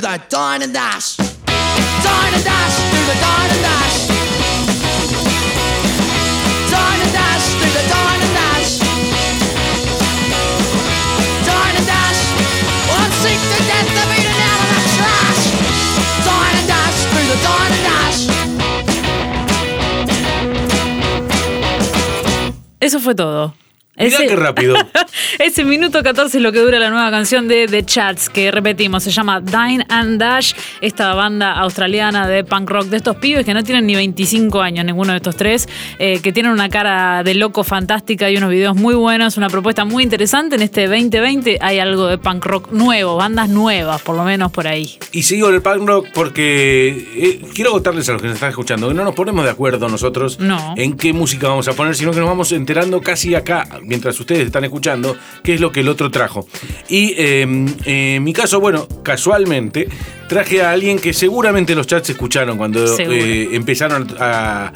Do 0.00 0.06
the 0.06 0.72
dash. 0.72 1.16
Dash, 1.16 2.44
dash. 2.44 2.98
Eso 22.80 23.00
fue 23.00 23.14
todo. 23.14 23.52
Mirá 23.98 24.18
qué 24.18 24.36
rápido. 24.36 24.76
Ese 25.38 25.64
minuto 25.64 26.02
14 26.02 26.36
es 26.38 26.42
lo 26.42 26.52
que 26.52 26.60
dura 26.60 26.78
la 26.78 26.90
nueva 26.90 27.10
canción 27.10 27.48
de 27.48 27.66
The 27.66 27.84
Chats, 27.84 28.28
que 28.28 28.50
repetimos, 28.50 29.02
se 29.02 29.10
llama 29.10 29.40
Dine 29.40 29.84
and 29.88 30.18
Dash, 30.20 30.52
esta 30.80 31.14
banda 31.14 31.52
australiana 31.52 32.26
de 32.28 32.44
punk 32.44 32.70
rock 32.70 32.86
de 32.86 32.98
estos 32.98 33.16
pibes 33.16 33.44
que 33.44 33.54
no 33.54 33.62
tienen 33.62 33.86
ni 33.86 33.94
25 33.94 34.60
años, 34.60 34.84
ninguno 34.84 35.12
de 35.12 35.16
estos 35.18 35.36
tres, 35.36 35.68
eh, 35.98 36.20
que 36.22 36.32
tienen 36.32 36.52
una 36.52 36.68
cara 36.68 37.22
de 37.22 37.34
loco 37.34 37.64
fantástica 37.64 38.30
y 38.30 38.36
unos 38.36 38.50
videos 38.50 38.76
muy 38.76 38.94
buenos, 38.94 39.36
una 39.36 39.48
propuesta 39.48 39.84
muy 39.84 40.02
interesante. 40.02 40.56
En 40.56 40.62
este 40.62 40.86
2020 40.86 41.58
hay 41.60 41.78
algo 41.78 42.06
de 42.06 42.18
punk 42.18 42.44
rock 42.44 42.72
nuevo, 42.72 43.16
bandas 43.16 43.48
nuevas, 43.48 44.00
por 44.02 44.16
lo 44.16 44.24
menos 44.24 44.50
por 44.52 44.66
ahí. 44.66 44.98
Y 45.12 45.22
sigo 45.22 45.48
el 45.48 45.62
punk 45.62 45.86
rock 45.88 46.06
porque 46.14 46.88
eh, 47.16 47.40
quiero 47.54 47.72
contarles 47.72 48.08
a 48.08 48.12
los 48.12 48.22
que 48.22 48.28
nos 48.28 48.34
están 48.36 48.50
escuchando 48.50 48.88
que 48.88 48.94
no 48.94 49.04
nos 49.04 49.14
ponemos 49.14 49.44
de 49.44 49.50
acuerdo 49.50 49.88
nosotros 49.88 50.38
No. 50.38 50.74
en 50.76 50.96
qué 50.96 51.12
música 51.12 51.48
vamos 51.48 51.68
a 51.68 51.72
poner, 51.72 51.94
sino 51.94 52.12
que 52.12 52.20
nos 52.20 52.28
vamos 52.28 52.52
enterando 52.52 53.00
casi 53.00 53.34
acá, 53.34 53.66
mientras 53.88 54.20
ustedes 54.20 54.46
están 54.46 54.64
escuchando, 54.64 55.16
qué 55.42 55.54
es 55.54 55.60
lo 55.60 55.72
que 55.72 55.80
el 55.80 55.88
otro 55.88 56.10
trajo. 56.10 56.46
Y 56.88 57.14
eh, 57.16 57.42
en 57.42 58.22
mi 58.22 58.32
caso, 58.32 58.60
bueno, 58.60 58.86
casualmente 59.02 59.88
traje 60.28 60.62
a 60.62 60.70
alguien 60.70 60.98
que 60.98 61.12
seguramente 61.12 61.74
los 61.74 61.86
chats 61.86 62.10
escucharon 62.10 62.58
cuando 62.58 62.84
eh, 62.98 63.48
empezaron 63.52 64.06
a, 64.20 64.72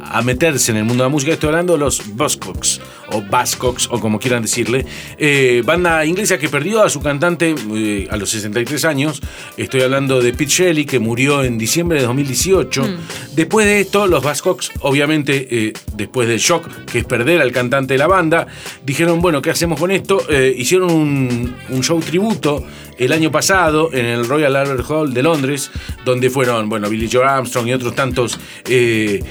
a 0.00 0.22
meterse 0.22 0.72
en 0.72 0.78
el 0.78 0.84
mundo 0.84 1.04
de 1.04 1.08
la 1.08 1.12
música. 1.12 1.32
Estoy 1.32 1.48
hablando 1.48 1.74
de 1.74 1.78
los 1.78 2.02
Buzzcocks 2.14 2.80
o 3.12 3.22
Buzzcocks 3.22 3.88
o 3.90 4.00
como 4.00 4.18
quieran 4.18 4.42
decirle. 4.42 4.84
Eh, 5.16 5.62
banda 5.64 6.04
inglesa 6.04 6.38
que 6.38 6.48
perdió 6.48 6.82
a 6.82 6.90
su 6.90 7.00
cantante 7.00 7.54
eh, 7.74 8.08
a 8.10 8.16
los 8.16 8.30
63 8.30 8.84
años. 8.84 9.22
Estoy 9.56 9.82
hablando 9.82 10.20
de 10.20 10.32
Pete 10.32 10.50
Shelley 10.50 10.84
que 10.84 10.98
murió 10.98 11.44
en 11.44 11.56
diciembre 11.56 12.00
de 12.00 12.06
2018. 12.06 12.86
Después 13.34 13.66
de 13.66 13.80
esto, 13.80 14.06
los 14.06 14.22
Buzzcocks, 14.22 14.72
obviamente, 14.80 15.72
después 15.94 16.28
del 16.28 16.38
shock 16.38 16.68
que 16.86 16.98
es 16.98 17.04
perder 17.04 17.40
al 17.40 17.52
cantante 17.52 17.94
de 17.94 17.98
la 17.98 18.08
banda, 18.08 18.46
dijeron, 18.84 19.20
bueno, 19.20 19.40
¿qué 19.40 19.50
hacemos 19.50 19.78
con 19.78 19.92
esto? 19.92 20.20
Hicieron 20.30 20.90
un, 20.90 21.54
un 21.68 21.82
show 21.82 22.00
tributo 22.00 22.64
el 22.98 23.12
año 23.12 23.30
pasado 23.30 23.90
en 23.92 24.06
el 24.06 24.26
Royal 24.28 24.54
Albert 24.56 24.84
Hall 24.88 25.12
de 25.14 25.22
Londres, 25.22 25.70
donde 26.04 26.30
fueron, 26.30 26.68
bueno, 26.68 26.88
Billy 26.88 27.08
Joe 27.12 27.24
Armstrong 27.24 27.66
y 27.68 27.72
otros 27.72 27.94
tantos 27.94 28.38
eh, 28.68 29.22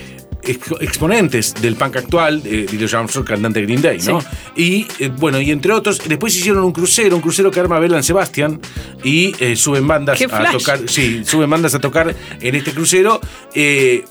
ex- 0.44 0.72
exponentes 0.82 1.54
del 1.56 1.76
punk 1.76 1.98
actual, 1.98 2.42
eh, 2.46 2.68
Billy 2.72 2.88
Joe 2.88 3.00
Armstrong, 3.00 3.26
cantante 3.26 3.60
de 3.62 3.66
Green 3.66 3.82
Day, 3.82 4.00
¿no? 4.06 4.20
Y 4.56 4.86
eh, 5.00 5.10
bueno, 5.16 5.40
y 5.42 5.52
entre 5.52 5.74
otros, 5.74 6.00
después 6.08 6.36
hicieron 6.36 6.64
un 6.64 6.72
crucero, 6.72 7.16
un 7.16 7.22
crucero 7.22 7.50
que 7.52 7.60
arma 7.60 7.80
Belan 7.80 8.04
Sebastian 8.04 8.60
y 9.04 9.34
suben 9.56 9.88
bandas 9.88 10.18
¡Qué 10.18 10.26
a 10.26 10.30
flash! 10.30 10.52
tocar, 10.52 10.80
sí, 10.88 11.24
suben 11.26 11.50
bandas 11.50 11.74
a 11.76 11.80
tocar 11.80 12.16
en 12.42 12.56
este 12.56 12.72
crucero, 12.72 13.20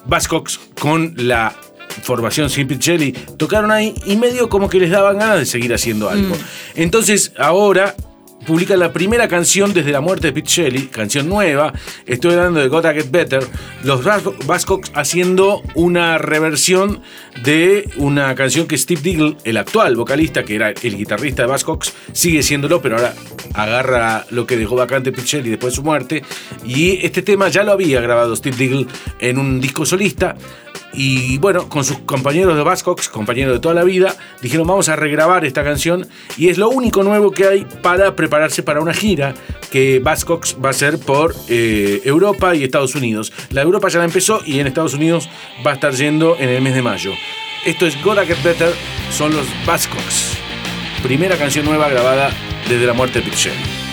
Buzzcocks 0.07 0.59
con 0.81 1.14
la 1.17 1.55
formación 2.03 2.51
Simple 2.51 2.79
Jelly 2.81 3.12
tocaron 3.37 3.71
ahí 3.71 3.95
y 4.05 4.17
medio 4.17 4.49
como 4.49 4.69
que 4.69 4.81
les 4.81 4.90
daban 4.90 5.17
ganas 5.19 5.38
de 5.38 5.47
seguir 5.47 5.73
haciendo 5.73 6.11
algo. 6.11 6.37
Entonces, 6.75 7.33
ahora 7.38 7.95
publica 8.44 8.76
la 8.76 8.92
primera 8.92 9.28
canción 9.28 9.72
desde 9.72 9.90
la 9.90 10.00
muerte 10.00 10.28
de 10.28 10.33
Pete 10.33 10.48
Shelley, 10.48 10.87
canción 10.87 11.28
nueva. 11.28 11.72
Estoy 12.07 12.35
hablando 12.35 12.61
de 12.61 12.68
Gotta 12.68 12.92
Get 12.92 13.11
Better. 13.11 13.44
Los 13.83 14.04
Buzzcocks 14.46 14.92
haciendo 14.94 15.62
una 15.74 16.18
reversión 16.18 17.00
de 17.42 17.88
una 17.96 18.35
canción 18.35 18.66
que 18.66 18.78
Steve 18.78 19.00
Diggle, 19.02 19.37
el 19.44 19.57
actual 19.57 19.96
vocalista, 19.96 20.44
que 20.44 20.54
era 20.54 20.70
el 20.70 20.96
guitarrista 20.96 21.42
de 21.42 21.48
Buzzcocks, 21.52 21.92
sigue 22.12 22.42
siéndolo, 22.42 22.80
pero 22.80 22.96
ahora 22.96 23.14
agarra 23.54 24.26
lo 24.30 24.46
que 24.46 24.57
dejó 24.57 24.76
vacante 24.76 25.12
Pete 25.12 25.26
Shelley 25.26 25.50
después 25.50 25.72
de 25.72 25.76
su 25.76 25.83
muerte. 25.83 26.22
Y 26.64 27.04
este 27.04 27.22
tema 27.22 27.48
ya 27.48 27.64
lo 27.64 27.72
había 27.72 28.00
grabado 28.00 28.37
Steve 28.37 28.57
Diggle 28.57 28.87
en 29.18 29.38
un 29.38 29.61
disco 29.61 29.87
solista. 29.87 30.37
Y 30.96 31.38
bueno, 31.38 31.68
con 31.68 31.85
sus 31.85 31.98
compañeros 32.00 32.57
de 32.57 32.62
Buzzcocks, 32.62 33.09
compañeros 33.09 33.54
de 33.54 33.61
toda 33.61 33.74
la 33.74 33.85
vida, 33.85 34.14
dijeron 34.42 34.66
vamos 34.66 34.88
a 34.88 34.96
regrabar 34.96 35.44
esta 35.44 35.64
canción 35.64 36.07
y 36.37 36.48
es 36.48 36.59
lo 36.59 36.68
único 36.68 37.02
nuevo 37.02 37.30
que 37.30 37.46
hay 37.46 37.66
para 37.83 38.14
prepararse 38.14 38.62
para 38.62 38.80
una 38.80 38.94
gira 38.94 39.35
que 39.70 40.00
Buzzcocks 40.00 40.57
va 40.62 40.68
a 40.68 40.70
hacer 40.70 40.98
por 40.98 41.35
eh, 41.48 42.00
Europa 42.04 42.54
y 42.54 42.64
Estados 42.64 42.94
Unidos. 42.94 43.33
La 43.50 43.62
Europa 43.62 43.88
ya 43.88 43.98
la 43.98 44.04
empezó 44.04 44.40
y 44.44 44.61
en 44.61 44.66
Estados 44.66 44.94
Unidos 44.94 45.28
va 45.66 45.72
a 45.72 45.74
estar 45.74 45.92
yendo 45.92 46.37
en 46.38 46.48
el 46.48 46.62
mes 46.62 46.74
de 46.74 46.83
mayo. 46.83 47.12
Esto 47.64 47.87
es 47.87 48.00
Gotta 48.02 48.26
Get 48.26 48.42
Better, 48.42 48.72
son 49.11 49.35
los 49.35 49.46
Buzzcocks. 49.66 50.38
Primera 51.02 51.37
canción 51.37 51.64
nueva 51.64 51.88
grabada 51.88 52.30
desde 52.68 52.87
la 52.87 52.92
muerte 52.92 53.20
de 53.20 53.24
Pete 53.24 53.84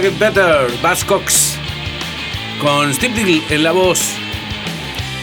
Get 0.00 0.18
Better, 0.18 0.66
Buzzcocks, 0.82 1.58
con 2.60 2.92
Steve 2.92 3.14
Diggle 3.14 3.42
en 3.48 3.62
la 3.62 3.72
voz. 3.72 4.14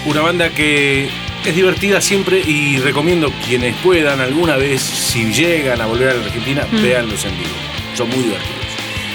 Una 0.06 0.22
banda 0.22 0.50
que 0.50 1.10
es 1.46 1.56
divertida 1.56 2.02
siempre 2.02 2.40
y 2.40 2.78
recomiendo 2.80 3.32
quienes 3.46 3.76
puedan 3.78 4.20
alguna 4.20 4.58
vez, 4.58 4.82
si 4.82 5.32
llegan 5.32 5.80
a 5.80 5.86
volver 5.86 6.10
a 6.10 6.14
la 6.16 6.26
Argentina, 6.26 6.68
véanlos 6.72 7.24
en 7.26 7.38
vivo. 7.38 7.56
Son 7.96 8.10
muy 8.10 8.24
divertidos. 8.24 8.53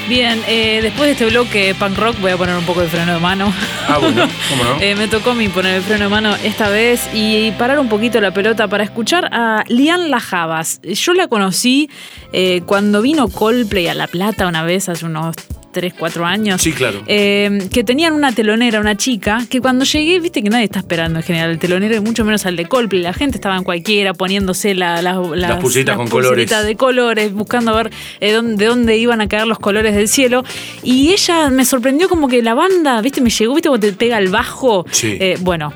Bien, 0.08 0.40
eh, 0.48 0.80
después 0.80 1.06
de 1.06 1.12
este 1.12 1.26
bloque 1.26 1.74
punk 1.78 1.98
rock 1.98 2.18
voy 2.20 2.30
a 2.30 2.36
poner 2.38 2.56
un 2.56 2.64
poco 2.64 2.80
de 2.80 2.88
freno 2.88 3.12
de 3.12 3.20
mano. 3.20 3.52
Ah, 3.86 3.98
bueno, 3.98 4.26
¿cómo 4.48 4.64
no? 4.64 4.80
Eh, 4.80 4.94
me 4.94 5.06
tocó 5.06 5.32
a 5.32 5.34
mí 5.34 5.48
poner 5.48 5.74
el 5.74 5.82
freno 5.82 6.04
de 6.04 6.08
mano 6.08 6.34
esta 6.42 6.70
vez 6.70 7.10
y 7.12 7.50
parar 7.52 7.78
un 7.78 7.90
poquito 7.90 8.18
la 8.18 8.30
pelota 8.30 8.68
para 8.68 8.84
escuchar 8.84 9.28
a 9.32 9.64
Lian 9.68 10.10
Lajabas. 10.10 10.80
Yo 10.82 11.12
la 11.12 11.28
conocí 11.28 11.90
eh, 12.32 12.62
cuando 12.64 13.02
vino 13.02 13.28
Coldplay 13.28 13.88
a 13.88 13.94
La 13.94 14.06
Plata 14.06 14.46
una 14.46 14.62
vez, 14.62 14.88
hace 14.88 15.04
unos 15.04 15.36
3, 15.78 15.94
4 15.98 16.26
años. 16.26 16.60
Sí, 16.62 16.72
claro. 16.72 17.02
Eh, 17.06 17.68
que 17.72 17.84
tenían 17.84 18.12
una 18.12 18.32
telonera, 18.32 18.80
una 18.80 18.96
chica, 18.96 19.46
que 19.48 19.60
cuando 19.60 19.84
llegué, 19.84 20.20
viste 20.20 20.42
que 20.42 20.50
nadie 20.50 20.64
está 20.64 20.80
esperando 20.80 21.18
en 21.18 21.22
general 21.24 21.50
el 21.50 21.58
telonero 21.58 21.94
y 21.96 22.00
mucho 22.00 22.24
menos 22.24 22.44
al 22.46 22.56
de 22.56 22.66
Coldplay. 22.66 23.02
La 23.02 23.12
gente 23.12 23.36
estaba 23.36 23.56
en 23.56 23.64
cualquiera 23.64 24.14
poniéndose 24.14 24.74
la- 24.74 25.00
la- 25.02 25.14
las, 25.34 25.60
pulseritas 25.60 25.96
con 25.96 26.08
pulseritas 26.08 26.58
colores. 26.58 26.66
de 26.66 26.76
colores, 26.76 27.32
buscando 27.32 27.74
ver 27.74 27.90
eh, 28.20 28.32
dónde- 28.32 28.56
de 28.56 28.66
dónde 28.66 28.96
iban 28.98 29.20
a 29.20 29.28
caer 29.28 29.46
los 29.46 29.58
colores 29.58 29.94
del 29.94 30.08
cielo. 30.08 30.44
Y 30.82 31.10
ella 31.12 31.50
me 31.50 31.64
sorprendió 31.64 32.08
como 32.08 32.28
que 32.28 32.42
la 32.42 32.54
banda, 32.54 33.00
viste, 33.00 33.20
me 33.20 33.30
llegó, 33.30 33.54
viste, 33.54 33.68
cuando 33.68 33.86
te 33.86 33.92
pega 33.92 34.18
el 34.18 34.28
bajo. 34.28 34.84
Sí. 34.90 35.16
Eh, 35.20 35.36
bueno. 35.40 35.72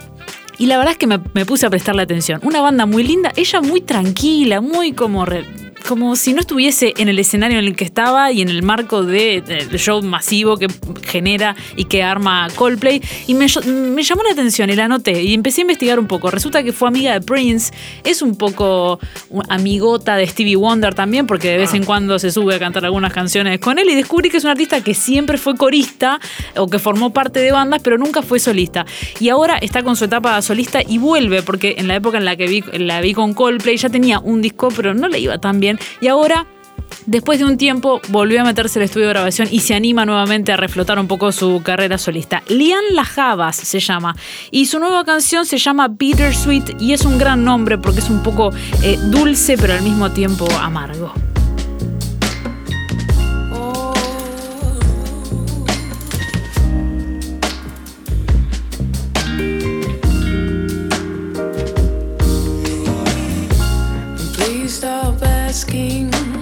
Y 0.59 0.67
la 0.67 0.77
verdad 0.77 0.93
es 0.93 0.99
que 0.99 1.07
me, 1.07 1.19
me 1.35 1.45
puse 1.47 1.67
a 1.67 1.71
prestarle 1.71 2.03
atención. 2.03 2.38
Una 2.45 2.61
banda 2.61 2.87
muy 2.87 3.03
linda, 3.03 3.33
ella 3.37 3.61
muy 3.61 3.81
tranquila, 3.81 4.61
muy 4.61 4.93
como 4.93 5.25
re- 5.25 5.45
como 5.83 6.16
si 6.16 6.33
no 6.33 6.40
estuviese 6.40 6.95
en 6.97 7.09
el 7.09 7.18
escenario 7.18 7.59
en 7.59 7.64
el 7.66 7.77
que 7.77 7.85
estaba 7.85 8.33
y 8.33 8.42
en 8.42 8.49
el 8.49 8.62
marco 8.62 9.03
de- 9.03 9.40
del 9.42 9.68
show 9.79 10.03
masivo 10.03 10.57
que 10.57 10.66
genera 11.07 11.55
y 11.77 11.85
que 11.85 12.03
arma 12.03 12.49
Coldplay. 12.55 13.03
Y 13.27 13.35
me, 13.35 13.47
me 13.66 14.03
llamó 14.03 14.23
la 14.23 14.33
atención 14.33 14.71
y 14.71 14.75
la 14.77 14.85
anoté 14.87 15.23
y 15.23 15.35
empecé 15.35 15.61
a 15.61 15.62
investigar 15.62 15.99
un 15.99 16.07
poco. 16.07 16.31
Resulta 16.31 16.62
que 16.62 16.73
fue 16.73 16.88
amiga 16.88 17.12
de 17.12 17.21
Prince, 17.21 17.73
es 18.05 18.23
un 18.23 18.37
poco 18.37 18.99
amigota 19.49 20.16
de 20.16 20.27
Stevie 20.27 20.57
Wonder 20.57 20.95
también, 20.95 21.27
porque 21.27 21.49
de 21.51 21.59
vez 21.59 21.75
en 21.75 21.85
cuando 21.85 22.18
se 22.18 22.31
sube 22.31 22.55
a 22.55 22.59
cantar 22.59 22.85
algunas 22.85 23.12
canciones 23.12 23.59
con 23.61 23.79
él 23.79 23.88
y 23.90 23.95
descubrí 23.95 24.31
que 24.31 24.37
es 24.38 24.45
un 24.45 24.51
artista 24.51 24.83
que 24.83 24.95
siempre 24.95 25.38
fue 25.38 25.57
corista 25.57 26.21
o 26.57 26.68
que 26.68 26.79
formó 26.79 27.12
parte 27.12 27.40
de 27.40 27.53
bandas, 27.53 27.81
pero 27.83 27.99
nunca 27.99 28.23
fue 28.23 28.38
solista. 28.40 28.85
Y 29.21 29.29
ahora 29.29 29.59
está 29.59 29.83
con 29.83 29.97
su 29.97 30.05
etapa 30.05 30.40
solista 30.42 30.81
y 30.87 30.99
vuelve, 30.99 31.42
porque 31.42 31.75
en 31.79 31.88
la 31.88 31.97
época 31.97 32.18
en 32.18 32.25
la 32.25 32.37
que 32.37 32.47
vi, 32.47 32.62
la 32.73 33.01
vi 33.01 33.14
con 33.14 33.35
Coldplay 33.35 33.77
ya 33.77 33.88
tenía 33.88 34.18
un 34.21 34.42
disco, 34.42 34.68
pero 34.75 34.95
no 34.95 35.09
le 35.09 35.18
iba 35.18 35.38
tan 35.38 35.61
bien. 35.61 35.72
Y 36.01 36.09
ahora 36.09 36.47
Después 37.07 37.39
de 37.39 37.45
un 37.45 37.57
tiempo 37.57 38.01
volvió 38.09 38.41
a 38.41 38.45
meterse 38.45 38.79
al 38.79 38.85
estudio 38.85 39.07
de 39.07 39.15
grabación 39.15 39.49
y 39.51 39.61
se 39.61 39.75
anima 39.75 40.05
nuevamente 40.05 40.53
a 40.53 40.57
reflotar 40.57 40.99
un 40.99 41.09
poco 41.09 41.33
su 41.33 41.63
carrera 41.63 41.99
solista. 41.99 42.43
Lian 42.49 42.85
Lajabas 42.93 43.57
se 43.57 43.81
llama 43.81 44.15
y 44.51 44.67
su 44.67 44.79
nueva 44.79 45.05
canción 45.05 45.47
se 45.47 45.59
llama 45.59 45.89
Bittersweet 45.89 46.81
y 46.81 46.93
es 46.93 47.05
un 47.05 47.19
gran 47.19 47.45
nombre 47.45 47.79
porque 47.79 48.01
es 48.01 48.11
un 48.11 48.23
poco 48.23 48.51
eh, 48.83 48.99
dulce 49.05 49.57
pero 49.59 49.75
al 49.75 49.83
mismo 49.83 50.11
tiempo 50.11 50.47
amargo. 50.61 51.32
Asking. 65.53 66.42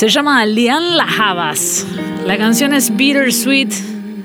Se 0.00 0.08
llama 0.08 0.46
Lian 0.46 0.96
Lajavas. 0.96 1.86
La 2.24 2.38
canción 2.38 2.72
es 2.72 2.96
Bittersweet. 2.96 3.68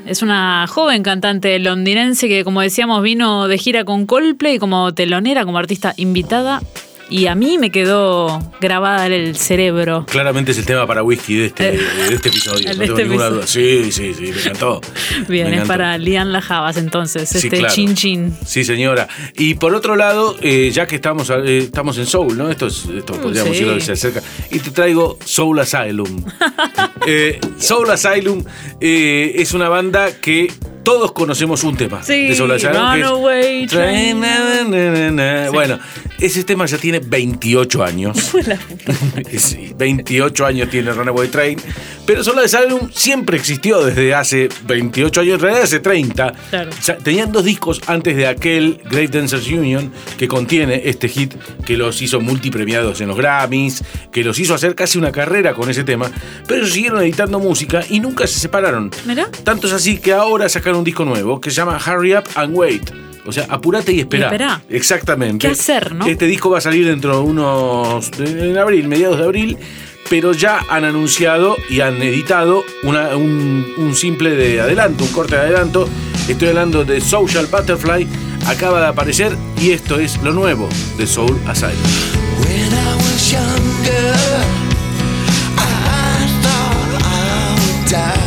Es 0.06 0.22
una 0.22 0.68
joven 0.68 1.04
cantante 1.04 1.60
londinense 1.60 2.30
que, 2.30 2.46
como 2.46 2.62
decíamos, 2.62 3.04
vino 3.04 3.50
de 3.50 3.58
gira 3.58 3.84
con 3.84 4.06
Coldplay 4.06 4.58
como 4.58 4.94
telonera, 4.94 5.44
como 5.44 5.58
artista 5.58 5.94
invitada. 5.98 6.62
Y 7.10 7.28
a 7.28 7.36
mí 7.36 7.58
me 7.60 7.70
quedó 7.70 8.52
grabada 8.60 9.06
en 9.06 9.14
el 9.14 9.36
cerebro. 9.38 10.06
Claramente 10.10 10.52
es 10.54 10.58
el 10.58 10.66
tema 10.66 10.88
para 10.88 11.04
whisky 11.04 11.36
de 11.36 11.46
este, 11.46 11.72
de 11.74 12.14
este 12.16 12.30
episodio. 12.30 12.66
no 12.74 12.80
tengo 12.80 12.84
este 12.98 13.04
ninguna 13.04 13.30
duda. 13.30 13.48
Sí, 13.48 13.92
sí, 13.92 14.14
sí, 14.14 14.32
me 14.34 14.40
encantó. 14.42 14.82
Bien, 15.28 15.52
Me 15.52 15.58
es 15.58 15.68
para 15.68 15.98
Lian 16.00 16.32
Lajavas 16.32 16.78
entonces, 16.78 17.30
Sí, 17.30 17.38
este 17.38 17.58
claro. 17.60 17.74
chin 17.74 17.94
chin. 17.96 18.36
Sí, 18.46 18.64
señora. 18.64 19.08
Y 19.36 19.54
por 19.54 19.76
otro 19.76 19.96
lado, 19.96 20.36
eh, 20.42 20.72
ya 20.74 20.88
que 20.88 20.96
estamos, 20.96 21.30
eh, 21.30 21.60
estamos 21.60 21.98
en 22.00 22.08
Soul, 22.08 22.38
¿no? 22.38 22.50
Esto, 22.50 22.68
es- 22.68 22.86
esto 22.86 23.14
podríamos 23.14 23.36
Mm, 23.52 23.54
sí. 23.54 23.60
decirlo 23.60 23.74
que 23.76 23.82
se 23.82 23.92
acerca. 23.92 24.22
Y 24.50 24.60
te 24.60 24.72
traigo 24.72 25.20
Soul 25.24 25.60
Asylum. 25.60 26.24
Eh, 27.08 27.40
Soul 27.60 27.92
Asylum 27.92 28.44
es 28.80 29.54
una 29.54 29.70
banda 29.70 30.12
que 30.20 30.52
todos 30.86 31.12
conocemos 31.12 31.64
un 31.64 31.76
tema 31.76 32.02
Sí, 32.02 32.28
de 32.28 32.36
Soul 32.36 32.56
Train. 32.58 34.22
na. 34.22 35.50
Bueno, 35.52 35.80
ese 36.20 36.44
tema 36.46 36.66
ya 36.66 36.78
tiene 36.78 37.00
28 37.00 37.84
años. 37.84 38.32
Sí, 39.38 39.74
28 39.78 40.46
años 40.46 40.70
tiene 40.70 40.92
Runaway 40.94 41.28
Train. 41.28 41.60
Pero 42.06 42.24
Soul 42.24 42.40
Asylum 42.40 42.90
siempre 42.94 43.36
existió 43.38 43.84
desde 43.84 44.14
hace 44.14 44.48
28 44.68 45.22
años, 45.22 45.34
en 45.36 45.40
realidad 45.40 45.64
hace 45.64 45.80
30. 45.80 46.34
Claro. 46.52 46.70
O 46.70 46.82
sea, 46.82 46.98
tenían 46.98 47.32
dos 47.32 47.44
discos 47.44 47.82
antes 47.88 48.16
de 48.16 48.28
aquel 48.28 48.80
Great 48.90 49.12
Dancers 49.12 49.48
Union 49.48 49.92
que 50.18 50.28
contiene 50.28 50.84
este 50.86 51.10
hit 51.10 51.34
que 51.66 51.76
los 51.78 52.02
hizo 52.02 52.22
multipremiados 52.22 53.02
en 53.02 53.08
los 53.08 53.18
Grammys, 53.18 53.84
que 54.12 54.24
los 54.24 54.38
hizo 54.40 54.54
hacer 54.54 54.76
casi 54.76 54.98
una 55.00 55.12
carrera 55.12 55.54
con 55.56 55.70
ese 55.70 55.84
tema, 55.84 56.12
pero 56.48 56.62
ellos 56.62 56.74
siguieron 56.74 57.02
editando 57.02 57.40
música 57.40 57.84
y 57.90 58.00
nunca 58.00 58.28
se 58.28 58.40
separaron. 58.40 58.92
Mirá. 59.06 59.28
Tanto 59.44 59.66
es 59.68 59.74
así 59.74 59.98
que 59.98 60.14
ahora 60.14 60.48
sacaron 60.76 60.80
un 60.80 60.84
disco 60.86 61.06
nuevo 61.06 61.40
que 61.40 61.50
se 61.50 61.56
llama 61.58 61.80
Hurry 61.86 62.16
Up 62.16 62.24
and 62.36 62.56
Wait. 62.56 62.92
O 63.28 63.32
sea, 63.32 63.46
apurate 63.50 63.92
y 63.94 64.02
espera. 64.02 64.26
Esperá. 64.28 64.62
Exactamente. 64.70 65.48
¿Qué 65.48 65.54
hacer, 65.54 65.96
no? 65.96 66.06
Este 66.06 66.28
disco 66.28 66.50
va 66.52 66.60
a 66.60 66.62
salir 66.62 66.86
dentro 66.86 67.16
de 67.18 67.24
unos. 67.24 68.12
en 68.20 68.58
abril, 68.58 68.88
mediados 68.88 69.18
de 69.18 69.24
abril. 69.24 69.58
Pero 70.08 70.34
ya 70.34 70.60
han 70.70 70.84
anunciado 70.86 71.56
y 71.68 71.80
han 71.80 72.00
editado 72.04 72.64
una- 72.84 73.16
un, 73.16 73.66
un 73.78 73.96
simple 73.96 74.32
de 74.36 74.62
adelanto, 74.62 75.04
un 75.04 75.12
corte 75.12 75.36
de 75.36 75.42
adelanto. 75.42 75.90
Estoy 76.28 76.50
hablando 76.50 76.86
de 76.86 77.02
Social 77.02 77.48
Butterfly. 77.48 78.08
Acaba 78.46 78.80
de 78.82 78.88
aparecer 78.88 79.36
y 79.60 79.72
esto 79.72 80.00
es 80.00 80.22
lo 80.22 80.32
nuevo 80.32 80.70
de 81.00 81.08
Soul 81.08 81.36
Asylum. 81.48 81.74
When 82.42 82.72
I 82.72 82.94
was 83.02 83.32
younger, 83.32 84.14
I 85.58 86.28
thought 86.44 87.02
I 87.02 87.56
would 87.58 87.90
die. 87.90 88.25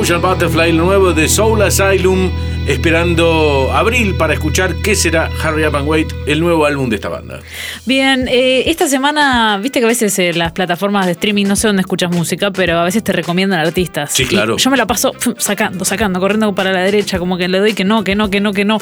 Social 0.00 0.20
Butterfly, 0.20 0.72
lo 0.72 0.86
nuevo 0.86 1.12
de 1.12 1.28
Soul 1.28 1.60
Asylum, 1.60 2.30
esperando 2.66 3.70
abril 3.70 4.14
para 4.14 4.32
escuchar 4.32 4.76
qué 4.76 4.94
será 4.94 5.28
Harry 5.42 5.66
Up 5.66 5.76
and 5.76 5.86
Wait, 5.86 6.10
el 6.26 6.40
nuevo 6.40 6.64
álbum 6.64 6.88
de 6.88 6.96
esta 6.96 7.10
banda. 7.10 7.40
Bien, 7.84 8.26
eh, 8.26 8.70
esta 8.70 8.88
semana, 8.88 9.58
viste 9.58 9.78
que 9.78 9.84
a 9.84 9.88
veces 9.88 10.18
eh, 10.18 10.32
las 10.32 10.52
plataformas 10.52 11.04
de 11.04 11.12
streaming, 11.12 11.44
no 11.44 11.54
sé 11.54 11.66
dónde 11.66 11.82
escuchas 11.82 12.10
música, 12.10 12.50
pero 12.50 12.78
a 12.78 12.84
veces 12.84 13.04
te 13.04 13.12
recomiendan 13.12 13.60
artistas. 13.60 14.10
Sí, 14.10 14.24
claro. 14.24 14.56
Y 14.58 14.62
yo 14.62 14.70
me 14.70 14.78
la 14.78 14.86
paso 14.86 15.12
sacando, 15.36 15.84
sacando, 15.84 16.18
corriendo 16.18 16.54
para 16.54 16.72
la 16.72 16.80
derecha, 16.80 17.18
como 17.18 17.36
que 17.36 17.48
le 17.48 17.58
doy 17.58 17.74
que 17.74 17.84
no, 17.84 18.02
que 18.02 18.14
no, 18.14 18.30
que 18.30 18.40
no, 18.40 18.54
que 18.54 18.64
no. 18.64 18.78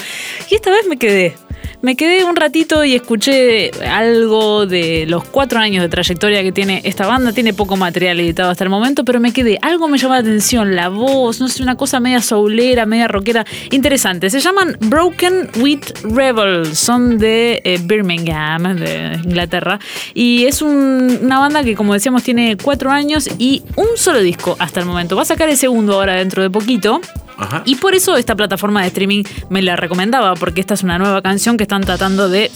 Y 0.49 0.55
esta 0.55 0.71
vez 0.71 0.87
me 0.89 0.99
quedé. 0.99 1.35
Me 1.81 1.95
quedé 1.95 2.25
un 2.25 2.35
ratito 2.35 2.85
y 2.85 2.97
escuché 2.97 3.71
algo 3.89 4.67
de 4.67 5.05
los 5.07 5.23
cuatro 5.23 5.61
años 5.61 5.81
de 5.81 5.89
trayectoria 5.89 6.43
que 6.43 6.51
tiene 6.51 6.81
esta 6.83 7.07
banda. 7.07 7.33
Tiene 7.33 7.55
poco 7.55 7.77
material 7.77 8.19
editado 8.19 8.51
hasta 8.51 8.65
el 8.65 8.71
momento, 8.71 9.05
pero 9.05 9.21
me 9.21 9.33
quedé. 9.33 9.59
Algo 9.63 9.87
me 9.87 9.97
llamó 9.97 10.15
la 10.15 10.21
atención, 10.21 10.75
la 10.75 10.89
voz, 10.89 11.39
no 11.41 11.47
sé, 11.47 11.63
una 11.63 11.77
cosa 11.77 12.01
media 12.01 12.21
soulera, 12.21 12.85
media 12.85 13.07
rockera. 13.07 13.47
Interesante. 13.71 14.29
Se 14.29 14.41
llaman 14.41 14.77
Broken 14.81 15.51
Wheat 15.61 16.01
Rebels. 16.03 16.77
Son 16.77 17.17
de 17.17 17.61
eh, 17.63 17.79
Birmingham, 17.81 18.75
de 18.77 19.21
Inglaterra. 19.23 19.79
Y 20.15 20.47
es 20.47 20.63
un- 20.63 21.21
una 21.23 21.39
banda 21.39 21.63
que, 21.63 21.77
como 21.77 21.95
decíamos, 21.95 22.25
tiene 22.25 22.57
cuatro 22.61 22.91
años 22.91 23.31
y 23.39 23.63
un 23.77 23.87
solo 23.95 24.19
disco 24.19 24.57
hasta 24.59 24.81
el 24.81 24.87
momento. 24.87 25.15
Va 25.15 25.23
a 25.23 25.27
sacar 25.27 25.49
el 25.49 25.57
segundo 25.57 25.95
ahora 25.95 26.15
dentro 26.17 26.43
de 26.43 26.51
poquito. 26.51 27.01
Ajá. 27.39 27.63
Y 27.65 27.77
por 27.77 27.95
eso 27.95 28.17
esta 28.17 28.35
plataforma 28.35 28.83
de 28.83 28.89
streaming 28.89 29.23
me 29.49 29.63
la 29.63 29.77
recomendaba, 29.77 30.35
porque 30.35 30.61
esta 30.61 30.75
es 30.75 30.83
una 30.83 30.99
nueva 30.99 31.23
canción 31.23 31.57
que 31.57 31.63
están 31.65 31.83
tratando 31.83 32.29
de 32.29 32.51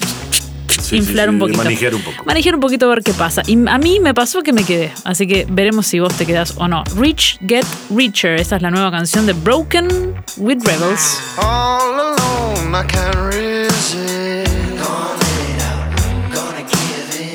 Sí, 0.80 0.96
inflar 0.96 1.28
sí, 1.28 1.34
un 1.34 1.38
poquito. 1.38 1.62
Manejar 1.62 1.94
un 1.94 2.02
poco. 2.02 2.24
Manejar 2.24 2.54
un 2.54 2.60
poquito 2.60 2.86
a 2.86 2.88
ver 2.88 3.02
qué 3.02 3.12
pasa. 3.12 3.42
Y 3.46 3.56
a 3.68 3.78
mí 3.78 4.00
me 4.00 4.14
pasó 4.14 4.42
que 4.42 4.52
me 4.52 4.64
quedé. 4.64 4.92
Así 5.04 5.26
que 5.26 5.46
veremos 5.48 5.86
si 5.86 6.00
vos 6.00 6.12
te 6.14 6.26
quedás 6.26 6.54
o 6.56 6.66
no. 6.66 6.82
Rich 6.96 7.38
Get 7.46 7.64
Richer. 7.94 8.40
Esta 8.40 8.56
es 8.56 8.62
la 8.62 8.70
nueva 8.70 8.90
canción 8.90 9.24
de 9.26 9.32
Broken 9.32 10.14
with 10.38 10.58
Rebels. 10.64 11.20
All 11.38 11.94
alone, 11.94 12.74
I 12.74 12.86
can't 12.86 13.16
resist. 13.32 14.50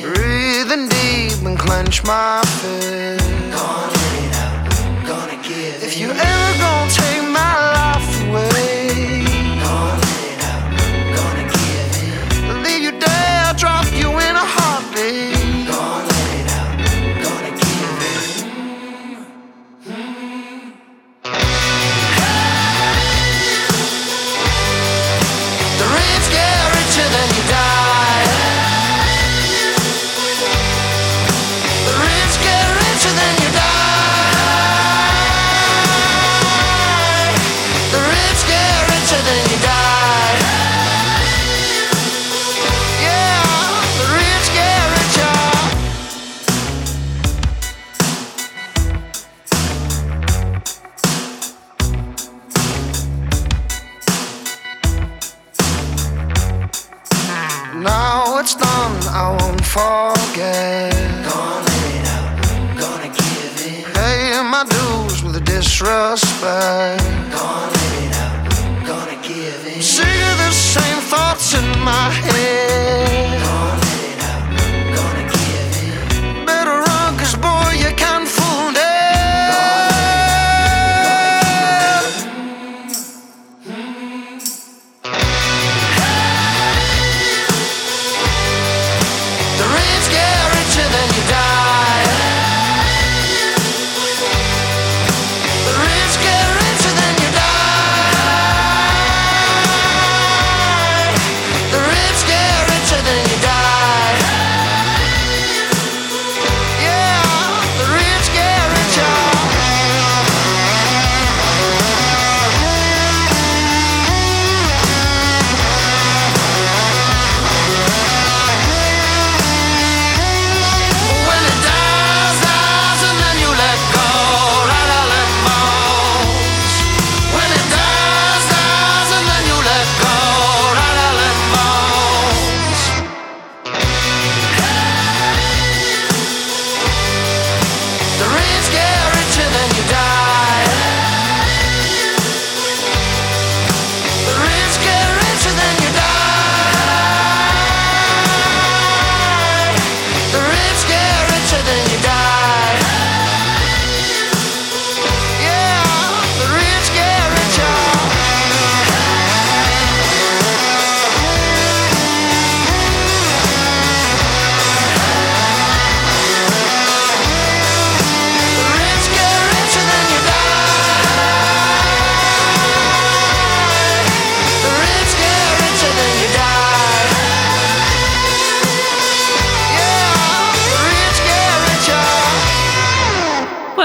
Breathing 0.02 0.88
deep 0.88 1.46
and 1.46 1.58
clench 1.58 2.02
my 2.04 2.42
fist. 2.60 3.24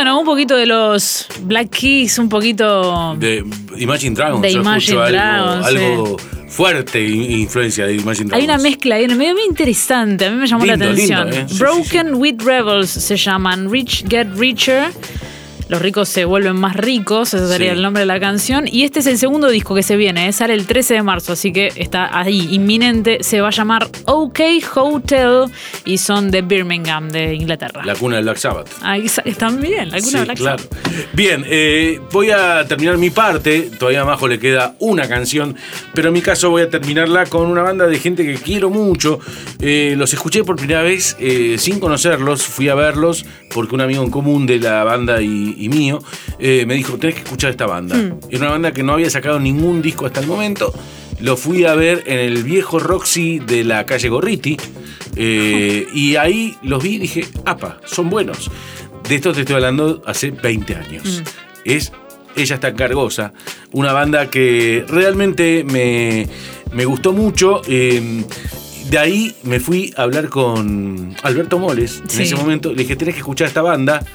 Bueno, 0.03 0.19
un 0.19 0.25
poquito 0.25 0.57
de 0.57 0.65
los 0.65 1.27
Black 1.43 1.69
Keys, 1.69 2.19
un 2.19 2.27
poquito. 2.27 3.15
De 3.17 3.41
Imagine 3.77 4.13
Dragons. 4.13 4.41
De 4.41 4.51
yo 4.51 4.59
Imagine 4.59 5.01
escucho 5.01 5.11
Dragons, 5.13 5.65
algo, 5.65 5.85
algo 5.85 6.17
fuerte 6.49 7.01
influencia 7.01 7.85
de 7.85 7.93
Imagine 7.93 8.27
Dragons. 8.27 8.33
Hay 8.33 8.43
una 8.43 8.57
mezcla 8.57 8.95
ahí, 8.95 9.07
medio 9.07 9.33
muy 9.33 9.45
interesante. 9.47 10.25
A 10.25 10.31
mí 10.31 10.35
me 10.35 10.45
llamó 10.45 10.65
la 10.65 10.73
atención. 10.73 11.29
lindo, 11.29 11.41
¿eh? 11.41 11.45
Sí, 11.47 11.57
Broken 11.57 12.15
with 12.15 12.35
Rebels 12.43 12.89
se 12.89 13.15
llaman. 13.15 13.71
Rich 13.71 14.03
Get 14.09 14.27
Richer. 14.35 14.91
Los 15.73 15.81
ricos 15.81 16.07
se 16.07 16.25
vuelven 16.25 16.55
más 16.55 16.75
ricos, 16.75 17.33
ese 17.33 17.47
sería 17.47 17.71
Sí. 17.71 17.77
el 17.77 17.81
nombre 17.81 18.01
de 18.01 18.05
la 18.05 18.19
canción. 18.19 18.67
Y 18.71 18.83
este 18.83 18.99
es 18.99 19.07
el 19.07 19.17
segundo 19.17 19.49
disco 19.49 19.73
que 19.73 19.81
se 19.81 19.95
viene, 19.97 20.27
¿eh? 20.27 20.31
sale 20.31 20.53
el 20.53 20.67
13 20.67 20.93
de 20.93 21.01
marzo, 21.01 21.33
así 21.33 21.51
que 21.51 21.71
está 21.75 22.15
ahí, 22.15 22.47
inminente. 22.51 23.17
Se 23.21 23.41
va 23.41 23.47
a 23.47 23.51
llamar 23.51 23.87
OK 24.05 24.39
Hotel 24.75 25.45
y 25.83 25.97
son 25.97 26.29
de 26.29 26.43
Birmingham, 26.43 27.09
de 27.09 27.33
Inglaterra. 27.33 27.81
La 27.85 27.95
cuna 27.95 28.17
del 28.17 28.25
Black 28.25 28.37
Sabbath. 28.37 28.69
Ahí 28.83 29.07
están 29.25 29.59
bien, 29.61 29.91
alguna 29.91 30.19
Sí, 30.19 30.25
Black 30.25 30.37
claro. 30.37 30.59
Sabbath. 30.63 31.13
Bien, 31.13 31.43
eh, 31.47 31.99
voy 32.11 32.29
a 32.29 32.67
terminar 32.67 32.99
mi 32.99 33.09
parte. 33.09 33.71
Todavía 33.79 34.01
abajo 34.01 34.27
le 34.27 34.37
queda 34.37 34.75
una 34.77 35.07
canción, 35.09 35.55
pero 35.95 36.09
en 36.09 36.13
mi 36.13 36.21
caso 36.21 36.51
voy 36.51 36.61
a 36.61 36.69
terminarla 36.69 37.25
con 37.25 37.47
una 37.47 37.63
banda 37.63 37.87
de 37.87 37.97
gente 37.97 38.23
que 38.23 38.35
quiero 38.35 38.69
mucho. 38.69 39.19
Eh, 39.59 39.95
los 39.97 40.13
escuché 40.13 40.43
por 40.43 40.55
primera 40.55 40.83
vez 40.83 41.17
eh, 41.19 41.55
sin 41.57 41.79
conocerlos. 41.79 42.43
Fui 42.43 42.69
a 42.69 42.75
verlos 42.75 43.25
porque 43.51 43.73
un 43.73 43.81
amigo 43.81 44.03
en 44.03 44.11
común 44.11 44.45
de 44.45 44.59
la 44.59 44.83
banda 44.83 45.19
y, 45.19 45.62
y 45.63 45.69
mío 45.69 45.99
eh, 46.39 46.65
me 46.67 46.73
dijo: 46.75 46.97
Tenés 46.97 47.15
que 47.15 47.21
escuchar 47.23 47.51
esta 47.51 47.65
banda. 47.65 47.95
Era 48.29 48.39
una 48.39 48.49
banda 48.51 48.71
que 48.73 48.83
no 48.83 48.93
había 48.93 49.09
sacado 49.09 49.39
ningún 49.39 49.81
disco 49.81 50.05
hasta 50.05 50.19
el 50.19 50.27
momento. 50.27 50.73
Lo 51.19 51.37
fui 51.37 51.63
a 51.65 51.73
ver 51.75 52.03
en 52.07 52.19
el 52.19 52.43
viejo 52.43 52.79
Roxy 52.79 53.39
de 53.39 53.63
la 53.63 53.85
calle 53.85 54.09
Gorriti. 54.09 54.57
eh, 55.15 55.87
y 55.93 56.15
ahí 56.15 56.57
los 56.63 56.81
vi 56.83 56.95
y 56.95 56.99
dije: 56.99 57.25
¡Apa! 57.45 57.79
Son 57.85 58.09
buenos. 58.09 58.49
De 59.07 59.15
esto 59.15 59.31
te 59.33 59.41
estoy 59.41 59.55
hablando 59.55 60.01
hace 60.05 60.31
20 60.31 60.75
años. 60.75 61.23
Es 61.65 61.91
Ella 62.35 62.55
está 62.55 62.73
cargosa. 62.73 63.31
Una 63.71 63.93
banda 63.93 64.29
que 64.29 64.85
realmente 64.87 65.63
me, 65.63 66.27
me 66.73 66.85
gustó 66.85 67.13
mucho. 67.13 67.61
eh, 67.67 68.23
de 68.89 68.97
ahí 68.99 69.35
me 69.43 69.59
fui 69.59 69.93
a 69.97 70.03
hablar 70.03 70.27
con 70.29 71.15
Alberto 71.23 71.57
Moles 71.57 72.01
en 72.13 72.21
ese 72.21 72.35
momento. 72.35 72.71
Le 72.71 72.83
dije, 72.83 72.95
tenés 72.95 73.13
que 73.15 73.19
escuchar 73.21 73.47
esta 73.47 73.61
banda. 73.61 74.05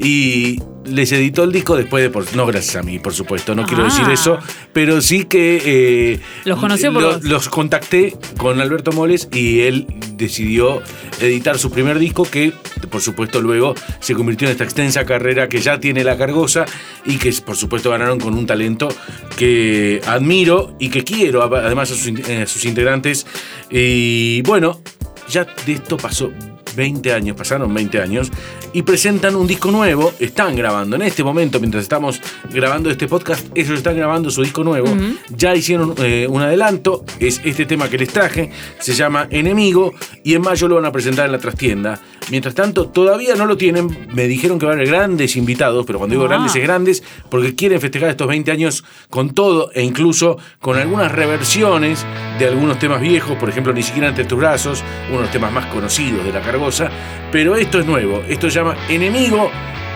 Y 0.00 0.62
les 0.84 1.10
editó 1.12 1.42
el 1.44 1.50
disco 1.52 1.76
después 1.76 2.02
de... 2.04 2.08
Por, 2.10 2.34
no 2.36 2.46
gracias 2.46 2.76
a 2.76 2.82
mí, 2.82 2.98
por 3.00 3.12
supuesto. 3.12 3.54
No 3.54 3.66
quiero 3.66 3.82
Ah. 3.82 3.86
decir 3.86 4.08
eso. 4.10 4.38
Pero 4.72 5.00
sí 5.00 5.24
que... 5.24 5.60
eh, 5.64 6.20
Los 6.44 6.58
conoció 6.60 6.92
por 6.92 7.02
lo- 7.02 7.12
vos. 7.14 7.24
Los 7.24 7.48
contacté 7.48 8.16
con 8.38 8.60
Alberto 8.60 8.92
Moles 8.92 9.28
y 9.32 9.60
él 9.62 9.86
decidió 10.14 10.80
editar 11.20 11.58
su 11.58 11.70
primer 11.72 11.98
disco 11.98 12.22
que, 12.24 12.52
por 12.90 13.00
supuesto, 13.02 13.40
luego 13.42 13.74
se 14.00 14.14
convirtió 14.14 14.46
en 14.46 14.52
esta 14.52 14.64
extensa 14.64 15.04
carrera 15.04 15.48
que 15.48 15.60
ya 15.60 15.80
tiene 15.80 16.04
la 16.04 16.16
cargosa 16.16 16.64
y 17.04 17.16
que, 17.16 17.32
por 17.44 17.56
supuesto, 17.56 17.90
ganaron 17.90 18.20
con 18.20 18.34
un 18.34 18.46
talento 18.46 18.88
que 19.36 20.00
admiro 20.06 20.76
y 20.78 20.90
que 20.90 21.02
quiero, 21.04 21.42
además 21.42 21.90
a 21.90 21.94
sus, 21.96 22.08
a 22.28 22.46
sus 22.46 22.64
integrantes. 22.64 23.26
Y 23.70 24.42
bueno, 24.42 24.80
ya 25.28 25.44
de 25.66 25.72
esto 25.72 25.96
pasó 25.96 26.30
20 26.76 27.12
años, 27.12 27.36
pasaron 27.36 27.72
20 27.74 28.00
años, 28.00 28.30
y 28.72 28.82
presentan 28.82 29.34
un 29.36 29.46
disco 29.46 29.70
nuevo, 29.70 30.12
están 30.18 30.54
grabando 30.56 30.96
en 30.96 31.02
este 31.02 31.24
momento, 31.24 31.58
mientras 31.60 31.82
estamos 31.82 32.20
grabando 32.52 32.90
este 32.90 33.08
podcast, 33.08 33.46
ellos 33.54 33.78
están 33.78 33.96
grabando 33.96 34.30
su 34.30 34.42
disco 34.42 34.62
nuevo, 34.64 34.88
ya 35.30 35.54
hicieron 35.54 35.94
eh, 35.98 36.26
un 36.28 36.42
adelanto, 36.42 37.04
es 37.18 37.40
este 37.44 37.66
tema 37.66 37.88
que 37.88 37.98
les 37.98 38.08
traje, 38.08 38.50
se 38.78 38.94
llama 38.94 39.26
Enemigo, 39.30 39.94
y 40.24 40.34
en 40.34 40.42
mayo 40.42 40.68
lo 40.68 40.76
van 40.76 40.84
a 40.84 40.92
presentar 40.92 41.26
en 41.26 41.32
la 41.32 41.38
trastienda. 41.38 42.00
Mientras 42.30 42.54
tanto, 42.54 42.88
todavía 42.88 43.34
no 43.36 43.46
lo 43.46 43.56
tienen, 43.56 44.08
me 44.12 44.26
dijeron 44.26 44.58
que 44.58 44.66
van 44.66 44.74
a 44.74 44.82
haber 44.82 44.88
grandes 44.88 45.34
invitados, 45.36 45.86
pero 45.86 45.98
cuando 45.98 46.14
digo 46.14 46.24
Ah. 46.26 46.28
grandes 46.28 46.54
es 46.56 46.62
grandes, 46.62 47.02
porque 47.30 47.54
quieren 47.54 47.80
festejar 47.80 48.10
estos 48.10 48.28
20 48.28 48.50
años 48.50 48.84
con 49.08 49.30
todo, 49.30 49.70
e 49.74 49.82
incluso 49.82 50.36
con 50.60 50.76
algunas 50.76 51.10
reversiones 51.10 52.04
de 52.38 52.46
algunos 52.46 52.78
temas 52.78 53.00
viejos, 53.00 53.36
por 53.38 53.48
ejemplo, 53.48 53.72
Ni 53.72 53.82
siquiera 53.82 54.08
ante 54.08 54.24
tus 54.24 54.38
brazos, 54.38 54.82
uno 55.08 55.18
de 55.18 55.22
los 55.24 55.30
temas 55.32 55.52
más 55.52 55.66
conocidos 55.66 56.24
de 56.24 56.32
la 56.32 56.40
cargosa, 56.40 56.90
pero 57.30 57.54
esto 57.56 57.78
es 57.78 57.86
nuevo, 57.86 58.22
esto 58.28 58.50
se 58.50 58.57
Enemigo, 58.88 59.50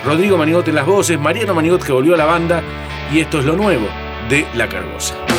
Rodrigo 0.05 0.37
Manigot 0.37 0.69
en 0.69 0.75
las 0.75 0.87
voces, 0.87 1.19
Mariano 1.19 1.55
Manigot 1.55 1.85
que 1.85 1.93
volvió 1.93 2.15
a 2.15 2.19
la 2.19 2.27
banda, 2.27 2.63
y 3.13 3.21
esto 3.21 3.41
es 3.41 3.45
lo 3.45 3.57
nuevo 3.57 3.87
de 4.29 4.47
la 4.55 4.69
cargosa. 4.69 5.32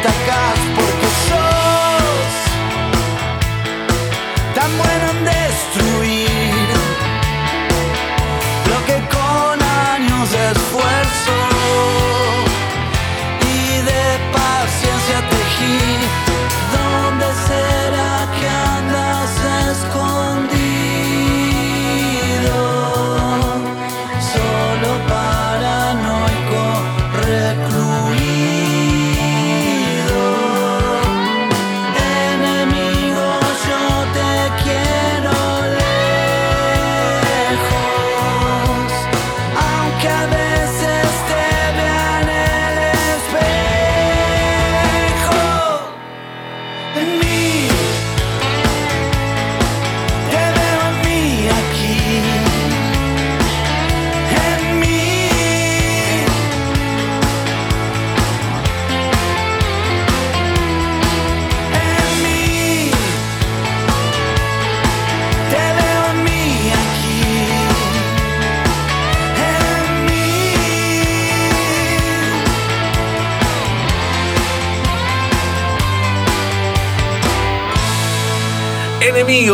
Reapareces 0.00 0.84
y 0.84 0.87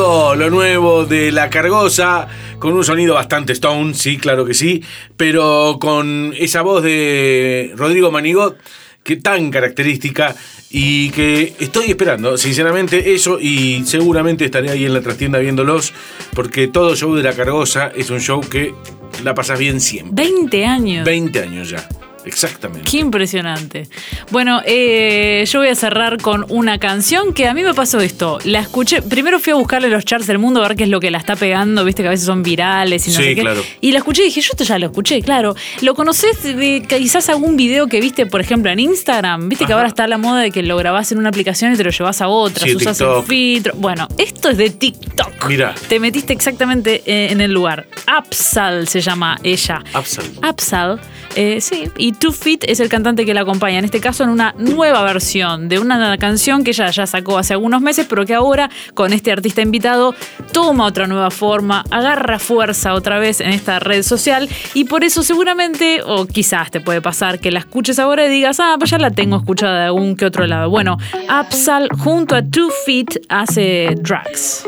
lo 0.04 0.50
nuevo 0.50 1.06
de 1.06 1.32
la 1.32 1.48
cargosa, 1.48 2.28
con 2.58 2.74
un 2.74 2.84
sonido 2.84 3.14
bastante 3.14 3.52
stone, 3.54 3.94
sí, 3.94 4.18
claro 4.18 4.44
que 4.44 4.54
sí, 4.54 4.82
pero 5.16 5.78
con 5.80 6.34
esa 6.38 6.62
voz 6.62 6.82
de 6.82 7.72
Rodrigo 7.76 8.10
Manigot 8.10 8.58
que 9.02 9.16
tan 9.16 9.50
característica 9.50 10.34
y 10.70 11.10
que 11.10 11.54
estoy 11.58 11.90
esperando, 11.90 12.36
sinceramente, 12.36 13.14
eso 13.14 13.38
y 13.40 13.82
seguramente 13.84 14.44
estaré 14.44 14.70
ahí 14.70 14.84
en 14.84 14.94
la 14.94 15.00
trastienda 15.00 15.38
viéndolos, 15.38 15.92
porque 16.34 16.68
todo 16.68 16.96
show 16.96 17.14
de 17.14 17.22
la 17.22 17.32
cargosa 17.32 17.92
es 17.94 18.10
un 18.10 18.20
show 18.20 18.40
que 18.40 18.74
la 19.22 19.34
pasas 19.34 19.58
bien 19.58 19.80
siempre. 19.80 20.24
20 20.24 20.66
años. 20.66 21.04
20 21.04 21.38
años 21.40 21.70
ya, 21.70 21.88
exactamente. 22.24 22.90
Qué 22.90 22.98
impresionante. 22.98 23.88
Bueno, 24.30 24.60
eh, 24.64 25.44
yo 25.50 25.58
voy 25.60 25.68
a 25.68 25.74
cerrar 25.74 26.20
con 26.20 26.44
una 26.48 26.78
canción 26.78 27.32
que 27.34 27.46
a 27.48 27.54
mí 27.54 27.62
me 27.62 27.74
pasó 27.74 28.00
esto. 28.00 28.38
La 28.44 28.60
escuché, 28.60 29.02
primero 29.02 29.38
fui 29.40 29.52
a 29.52 29.56
buscarle 29.56 29.88
los 29.88 30.04
charts 30.04 30.26
del 30.26 30.38
mundo 30.38 30.62
a 30.64 30.68
ver 30.68 30.76
qué 30.76 30.84
es 30.84 30.90
lo 30.90 31.00
que 31.00 31.10
la 31.10 31.18
está 31.18 31.36
pegando, 31.36 31.84
viste 31.84 32.02
que 32.02 32.08
a 32.08 32.10
veces 32.10 32.26
son 32.26 32.42
virales 32.42 33.06
y 33.06 33.10
no 33.10 33.16
Sí, 33.16 33.22
sé 33.24 33.34
qué. 33.34 33.40
claro. 33.42 33.62
Y 33.80 33.92
la 33.92 33.98
escuché 33.98 34.22
y 34.22 34.26
dije, 34.26 34.40
yo 34.40 34.48
esto 34.52 34.64
ya 34.64 34.78
lo 34.78 34.86
escuché, 34.86 35.20
claro. 35.22 35.54
¿Lo 35.82 35.94
conoces 35.94 36.42
de 36.42 36.84
quizás 36.88 37.28
algún 37.28 37.56
video 37.56 37.86
que 37.86 38.00
viste, 38.00 38.26
por 38.26 38.40
ejemplo, 38.40 38.70
en 38.70 38.80
Instagram? 38.80 39.48
Viste 39.48 39.66
que 39.66 39.72
ahora 39.72 39.88
está 39.88 40.06
la 40.06 40.18
moda 40.18 40.40
de 40.40 40.50
que 40.50 40.62
lo 40.62 40.76
grabás 40.76 41.12
en 41.12 41.18
una 41.18 41.28
aplicación 41.28 41.72
y 41.72 41.76
te 41.76 41.84
lo 41.84 41.90
llevas 41.90 42.20
a 42.20 42.28
otra, 42.28 42.64
Sí, 42.66 42.74
usas 42.74 43.00
el 43.00 43.06
TikTok. 43.06 43.26
filtro. 43.26 43.74
Bueno, 43.76 44.08
esto 44.18 44.48
es 44.50 44.56
de 44.56 44.70
TikTok. 44.70 45.46
Mirá. 45.48 45.74
Te 45.88 46.00
metiste 46.00 46.32
exactamente 46.32 47.02
eh, 47.06 47.28
en 47.30 47.40
el 47.40 47.52
lugar. 47.52 47.86
Apsal 48.06 48.88
se 48.88 49.00
llama 49.00 49.38
ella. 49.42 49.82
Absal. 49.92 50.24
Absal, 50.42 51.00
eh, 51.36 51.60
sí, 51.60 51.90
y 51.96 52.12
Two 52.12 52.32
Feet 52.32 52.60
es 52.66 52.80
el 52.80 52.88
cantante 52.88 53.24
que 53.24 53.34
la 53.34 53.42
acompaña, 53.42 53.78
en 53.78 53.84
este 53.84 54.00
caso 54.00 54.24
en 54.24 54.30
una 54.30 54.54
nueva 54.58 55.02
versión 55.02 55.68
de 55.68 55.78
una 55.78 56.16
canción 56.18 56.64
que 56.64 56.70
ella 56.70 56.90
ya 56.90 57.06
sacó 57.06 57.38
hace 57.38 57.54
algunos 57.54 57.80
meses, 57.80 58.06
pero 58.08 58.24
que 58.24 58.34
ahora 58.34 58.70
con 58.94 59.12
este 59.12 59.32
artista 59.32 59.62
invitado 59.62 60.14
toma 60.52 60.86
otra 60.86 61.06
nueva 61.06 61.30
forma, 61.30 61.84
agarra 61.90 62.38
fuerza 62.38 62.94
otra 62.94 63.18
vez 63.18 63.40
en 63.40 63.50
esta 63.50 63.78
red 63.78 64.02
social 64.02 64.48
y 64.74 64.84
por 64.84 65.04
eso 65.04 65.22
seguramente, 65.22 66.02
o 66.04 66.26
quizás 66.26 66.70
te 66.70 66.80
puede 66.80 67.00
pasar 67.00 67.40
que 67.40 67.50
la 67.50 67.60
escuches 67.60 67.98
ahora 67.98 68.26
y 68.26 68.28
digas, 68.28 68.60
ah, 68.60 68.76
pues 68.78 68.90
ya 68.90 68.98
la 68.98 69.10
tengo 69.10 69.36
escuchada 69.36 69.80
de 69.80 69.84
algún 69.86 70.16
que 70.16 70.26
otro 70.26 70.46
lado. 70.46 70.70
Bueno, 70.70 70.98
Absal 71.28 71.88
junto 71.98 72.36
a 72.36 72.42
Two 72.42 72.70
Feet 72.84 73.20
hace 73.28 73.94
Drugs. 74.00 74.64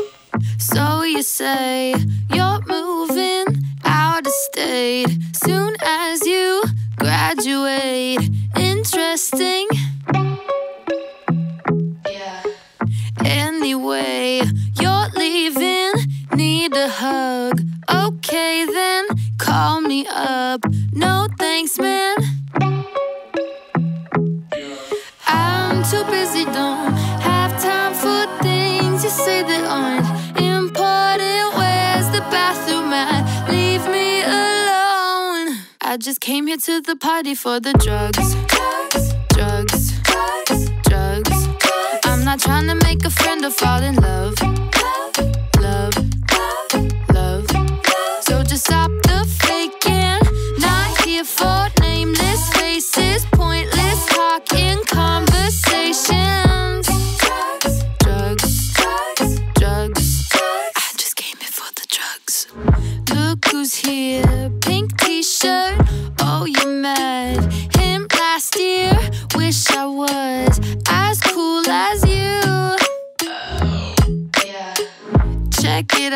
So 0.57 1.03
you 1.03 1.23
say 1.23 1.93
you're 2.33 2.61
moving 2.67 3.45
out 3.83 4.25
of 4.25 4.33
state 4.51 5.17
soon 5.33 5.75
as 5.81 6.25
you 6.25 6.63
graduate. 6.97 8.29
Interesting. 8.57 9.67
Yeah. 12.09 12.43
Anyway, 13.23 14.41
you're 14.79 15.09
leaving, 15.15 15.91
need 16.35 16.73
a 16.75 16.89
hug. 16.89 17.61
Okay, 17.89 18.65
then 18.65 19.05
call 19.37 19.81
me 19.81 20.05
up. 20.09 20.65
No 20.91 21.27
thanks, 21.39 21.77
man. 21.79 22.15
I'm 25.27 25.83
too 25.83 26.03
busy, 26.05 26.45
don't 26.45 26.93
have 27.21 27.61
time 27.61 27.93
for 27.93 28.25
things 28.41 29.03
you 29.03 29.09
say 29.09 29.43
that 29.43 29.63
aren't 29.65 30.06
at? 32.93 33.49
Leave 33.49 33.85
me 33.87 34.21
alone. 34.21 35.59
I 35.81 35.97
just 35.99 36.19
came 36.21 36.47
here 36.47 36.57
to 36.57 36.81
the 36.81 36.95
party 36.95 37.35
for 37.35 37.59
the 37.59 37.73
drugs. 37.73 38.35
Drugs, 39.33 39.93
drugs, 40.03 40.69
drugs. 40.83 41.47
I'm 42.05 42.23
not 42.23 42.39
trying 42.39 42.67
to 42.67 42.75
make 42.75 43.03
a 43.05 43.09
friend 43.09 43.43
or 43.45 43.51
fall 43.51 43.81
in 43.81 43.95
love, 43.95 44.35
love. 45.59 45.93
Love, 46.33 46.73
love. 47.13 47.47
So 48.21 48.43
just 48.43 48.65
stop 48.65 48.91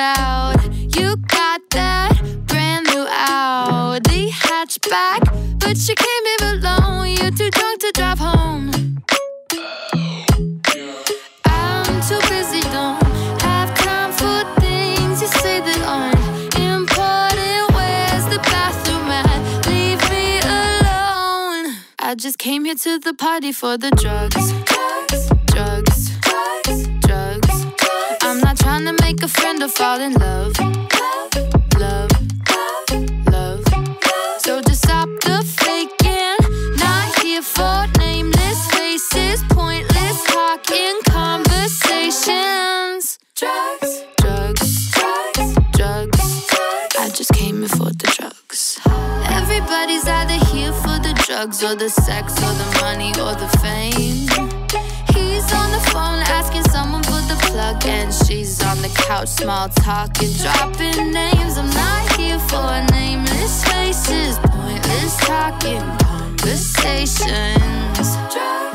You 0.02 1.16
got 1.28 1.62
that 1.70 2.20
brand 2.48 2.88
new 2.88 3.06
Audi 3.08 4.32
hatchback, 4.32 5.22
but 5.60 5.78
you 5.88 5.94
came 5.94 6.26
here 6.26 6.56
alone. 6.56 7.10
You're 7.10 7.30
too 7.30 7.52
drunk 7.52 7.82
to 7.82 7.92
drive 7.94 8.18
home. 8.18 8.72
I'm 11.46 12.02
too 12.02 12.20
busy, 12.30 12.62
don't 12.72 13.00
have 13.44 13.72
time 13.78 14.12
for 14.12 14.44
things 14.60 15.22
you 15.22 15.28
say 15.28 15.60
that 15.60 15.82
aren't 15.86 16.18
important. 16.56 17.72
Where's 17.76 18.26
the 18.34 18.40
bathroom 18.50 19.08
at? 19.08 19.68
Leave 19.68 20.02
me 20.10 20.40
alone. 20.40 21.76
I 22.00 22.16
just 22.18 22.40
came 22.40 22.66
here 22.66 22.74
to 22.74 22.98
the 22.98 23.14
party 23.14 23.52
for 23.52 23.78
the 23.78 23.92
drugs. 23.92 24.52
Drugs, 24.64 25.30
or 29.62 29.68
fall 29.68 30.00
in 30.02 30.14
love. 30.14 30.58
Love, 31.78 32.10
love. 33.30 33.64
So 34.40 34.60
just 34.62 34.82
stop 34.84 35.08
the 35.22 35.44
faking. 35.62 36.38
Not 36.78 37.20
here 37.20 37.44
for 37.44 37.86
nameless 38.00 38.68
faces, 38.72 39.44
pointless 39.50 40.26
conversations. 41.06 43.20
Drugs, 43.36 44.04
drugs, 44.18 44.90
drugs, 44.92 45.56
drugs. 45.74 46.20
I 47.00 47.10
just 47.14 47.32
came 47.34 47.68
for 47.68 47.92
the 47.92 48.08
drugs. 48.18 48.80
Everybody's 49.30 50.08
either 50.08 50.44
here 50.46 50.74
for 50.74 50.98
the 51.00 51.14
drugs 51.26 51.64
or 51.64 51.76
the 51.76 51.90
sex 51.90 52.34
or 52.38 52.54
the 52.54 52.80
money 52.82 53.12
or 53.20 53.36
the 53.36 53.48
fame. 53.60 54.51
He's 55.42 55.54
on 55.54 55.72
the 55.72 55.80
phone 55.90 56.20
asking 56.38 56.66
someone 56.66 57.02
for 57.02 57.20
the 57.28 57.36
plug, 57.48 57.84
and 57.86 58.14
she's 58.14 58.64
on 58.64 58.80
the 58.84 58.90
couch, 58.90 59.28
small 59.28 59.70
talking, 59.70 60.32
dropping 60.34 61.12
names. 61.12 61.58
I'm 61.58 61.68
not 61.72 62.16
here 62.16 62.38
for 62.38 62.86
nameless 62.92 63.64
faces, 63.66 64.38
pointless 64.38 65.18
talking 65.26 65.82
conversations. 66.06 68.71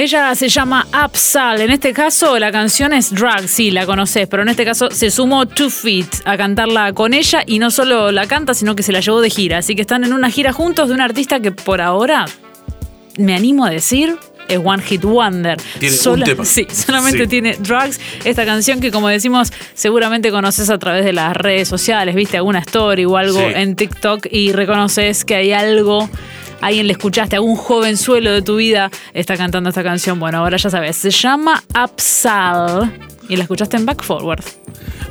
Ella 0.00 0.34
se 0.34 0.48
llama 0.48 0.86
Absal. 0.92 1.60
En 1.60 1.70
este 1.70 1.92
caso, 1.92 2.38
la 2.38 2.50
canción 2.50 2.94
es 2.94 3.14
Drag, 3.14 3.46
sí, 3.46 3.70
la 3.70 3.84
conoces, 3.84 4.26
pero 4.28 4.42
en 4.42 4.48
este 4.48 4.64
caso 4.64 4.90
se 4.90 5.10
sumó 5.10 5.44
Two 5.44 5.68
Feet 5.68 6.22
a 6.24 6.38
cantarla 6.38 6.94
con 6.94 7.12
ella 7.12 7.42
y 7.44 7.58
no 7.58 7.70
solo 7.70 8.10
la 8.10 8.26
canta, 8.26 8.54
sino 8.54 8.74
que 8.74 8.82
se 8.82 8.92
la 8.92 9.00
llevó 9.00 9.20
de 9.20 9.28
gira. 9.28 9.58
Así 9.58 9.74
que 9.74 9.82
están 9.82 10.02
en 10.04 10.14
una 10.14 10.30
gira 10.30 10.54
juntos 10.54 10.88
de 10.88 10.94
un 10.94 11.02
artista 11.02 11.40
que 11.40 11.52
por 11.52 11.82
ahora, 11.82 12.24
me 13.18 13.34
animo 13.34 13.66
a 13.66 13.70
decir, 13.70 14.16
es 14.48 14.58
One 14.62 14.82
Hit 14.82 15.02
Wonder. 15.02 15.56
Tiene 15.78 15.96
un 16.06 16.22
tema. 16.22 16.44
Sí, 16.44 16.66
solamente 16.70 17.20
Sí. 17.24 17.26
tiene 17.28 17.56
Drugs, 17.58 18.00
esta 18.24 18.44
canción 18.44 18.80
que 18.80 18.90
como 18.90 19.08
decimos, 19.08 19.52
seguramente 19.74 20.30
conoces 20.30 20.70
a 20.70 20.78
través 20.78 21.04
de 21.04 21.12
las 21.12 21.36
redes 21.36 21.68
sociales, 21.68 22.14
viste 22.14 22.36
alguna 22.36 22.58
story 22.60 23.04
o 23.04 23.16
algo 23.16 23.38
Sí. 23.38 23.46
en 23.54 23.76
TikTok 23.76 24.26
y 24.30 24.52
reconoces 24.52 25.24
que 25.24 25.34
hay 25.36 25.52
algo, 25.52 26.08
alguien 26.60 26.86
le 26.86 26.92
escuchaste, 26.92 27.36
algún 27.36 27.56
jovenzuelo 27.56 28.32
de 28.32 28.42
tu 28.42 28.56
vida 28.56 28.90
está 29.14 29.36
cantando 29.36 29.68
esta 29.70 29.82
canción. 29.82 30.18
Bueno, 30.18 30.38
ahora 30.38 30.56
ya 30.56 30.68
sabes, 30.70 30.96
se 30.96 31.10
llama 31.10 31.62
Upsal 31.82 32.92
y 33.28 33.36
la 33.36 33.42
escuchaste 33.44 33.76
en 33.76 33.86
Back 33.86 34.02
Forward. 34.02 34.42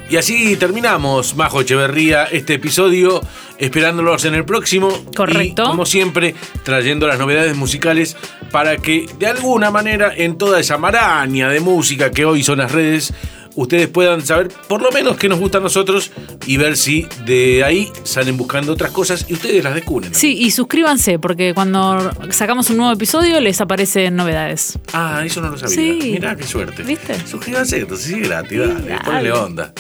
Y 0.10 0.18
así 0.18 0.56
terminamos, 0.56 1.36
Majo 1.36 1.62
Echeverría, 1.62 2.24
este 2.26 2.56
episodio, 2.56 3.22
esperándolos 3.60 4.26
en 4.26 4.34
el 4.34 4.44
próximo. 4.44 4.90
Correcto. 5.16 5.64
Y, 5.64 5.68
como 5.68 5.86
siempre, 5.86 6.34
trayendo 6.64 7.06
las 7.06 7.20
novedades 7.20 7.56
musicales 7.56 8.18
para 8.52 8.78
que, 8.78 9.06
de 9.20 9.28
alguna 9.28 9.70
manera, 9.70 10.12
en 10.16 10.40
toda 10.40 10.60
esa 10.60 10.80
maraña 10.80 11.50
de 11.50 11.60
música 11.60 12.10
que 12.10 12.26
hoy 12.26 12.42
son 12.42 12.58
las 12.58 12.72
redes, 12.72 13.14
ustedes 13.62 13.88
puedan 13.88 14.26
saber 14.26 14.50
por 14.68 14.82
lo 14.82 14.92
menos 14.92 15.18
qué 15.18 15.28
nos 15.28 15.40
gusta 15.40 15.58
a 15.58 15.62
nosotros 15.62 16.12
y 16.46 16.58
ver 16.58 16.78
si 16.78 17.08
de 17.26 17.64
ahí 17.64 17.92
salen 18.04 18.38
buscando 18.38 18.74
otras 18.74 18.92
cosas 18.92 19.26
y 19.28 19.34
ustedes 19.34 19.64
las 19.64 19.76
descubren. 19.76 20.14
Sí, 20.14 20.38
y 20.40 20.52
suscríbanse 20.52 21.20
porque 21.20 21.54
cuando 21.54 22.12
sacamos 22.32 22.70
un 22.70 22.78
nuevo 22.78 22.94
episodio 22.94 23.40
les 23.40 23.60
aparecen 23.62 24.16
novedades. 24.16 24.80
Ah, 24.94 25.22
eso 25.26 25.42
no 25.42 25.50
lo 25.50 25.58
sabía. 25.58 25.76
Sí. 25.76 26.00
Mirá 26.12 26.36
qué 26.36 26.44
suerte. 26.44 26.84
¿Viste? 26.84 27.16
Suscríbanse, 27.28 27.80
entonces 27.80 28.08
sí, 28.08 28.20
gratis, 28.22 28.60
dale, 28.60 28.74
dale. 28.74 29.00
ponle 29.04 29.32
onda. 29.32 29.74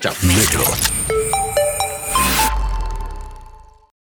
Chao. 0.00 0.12
Metro 0.22 0.64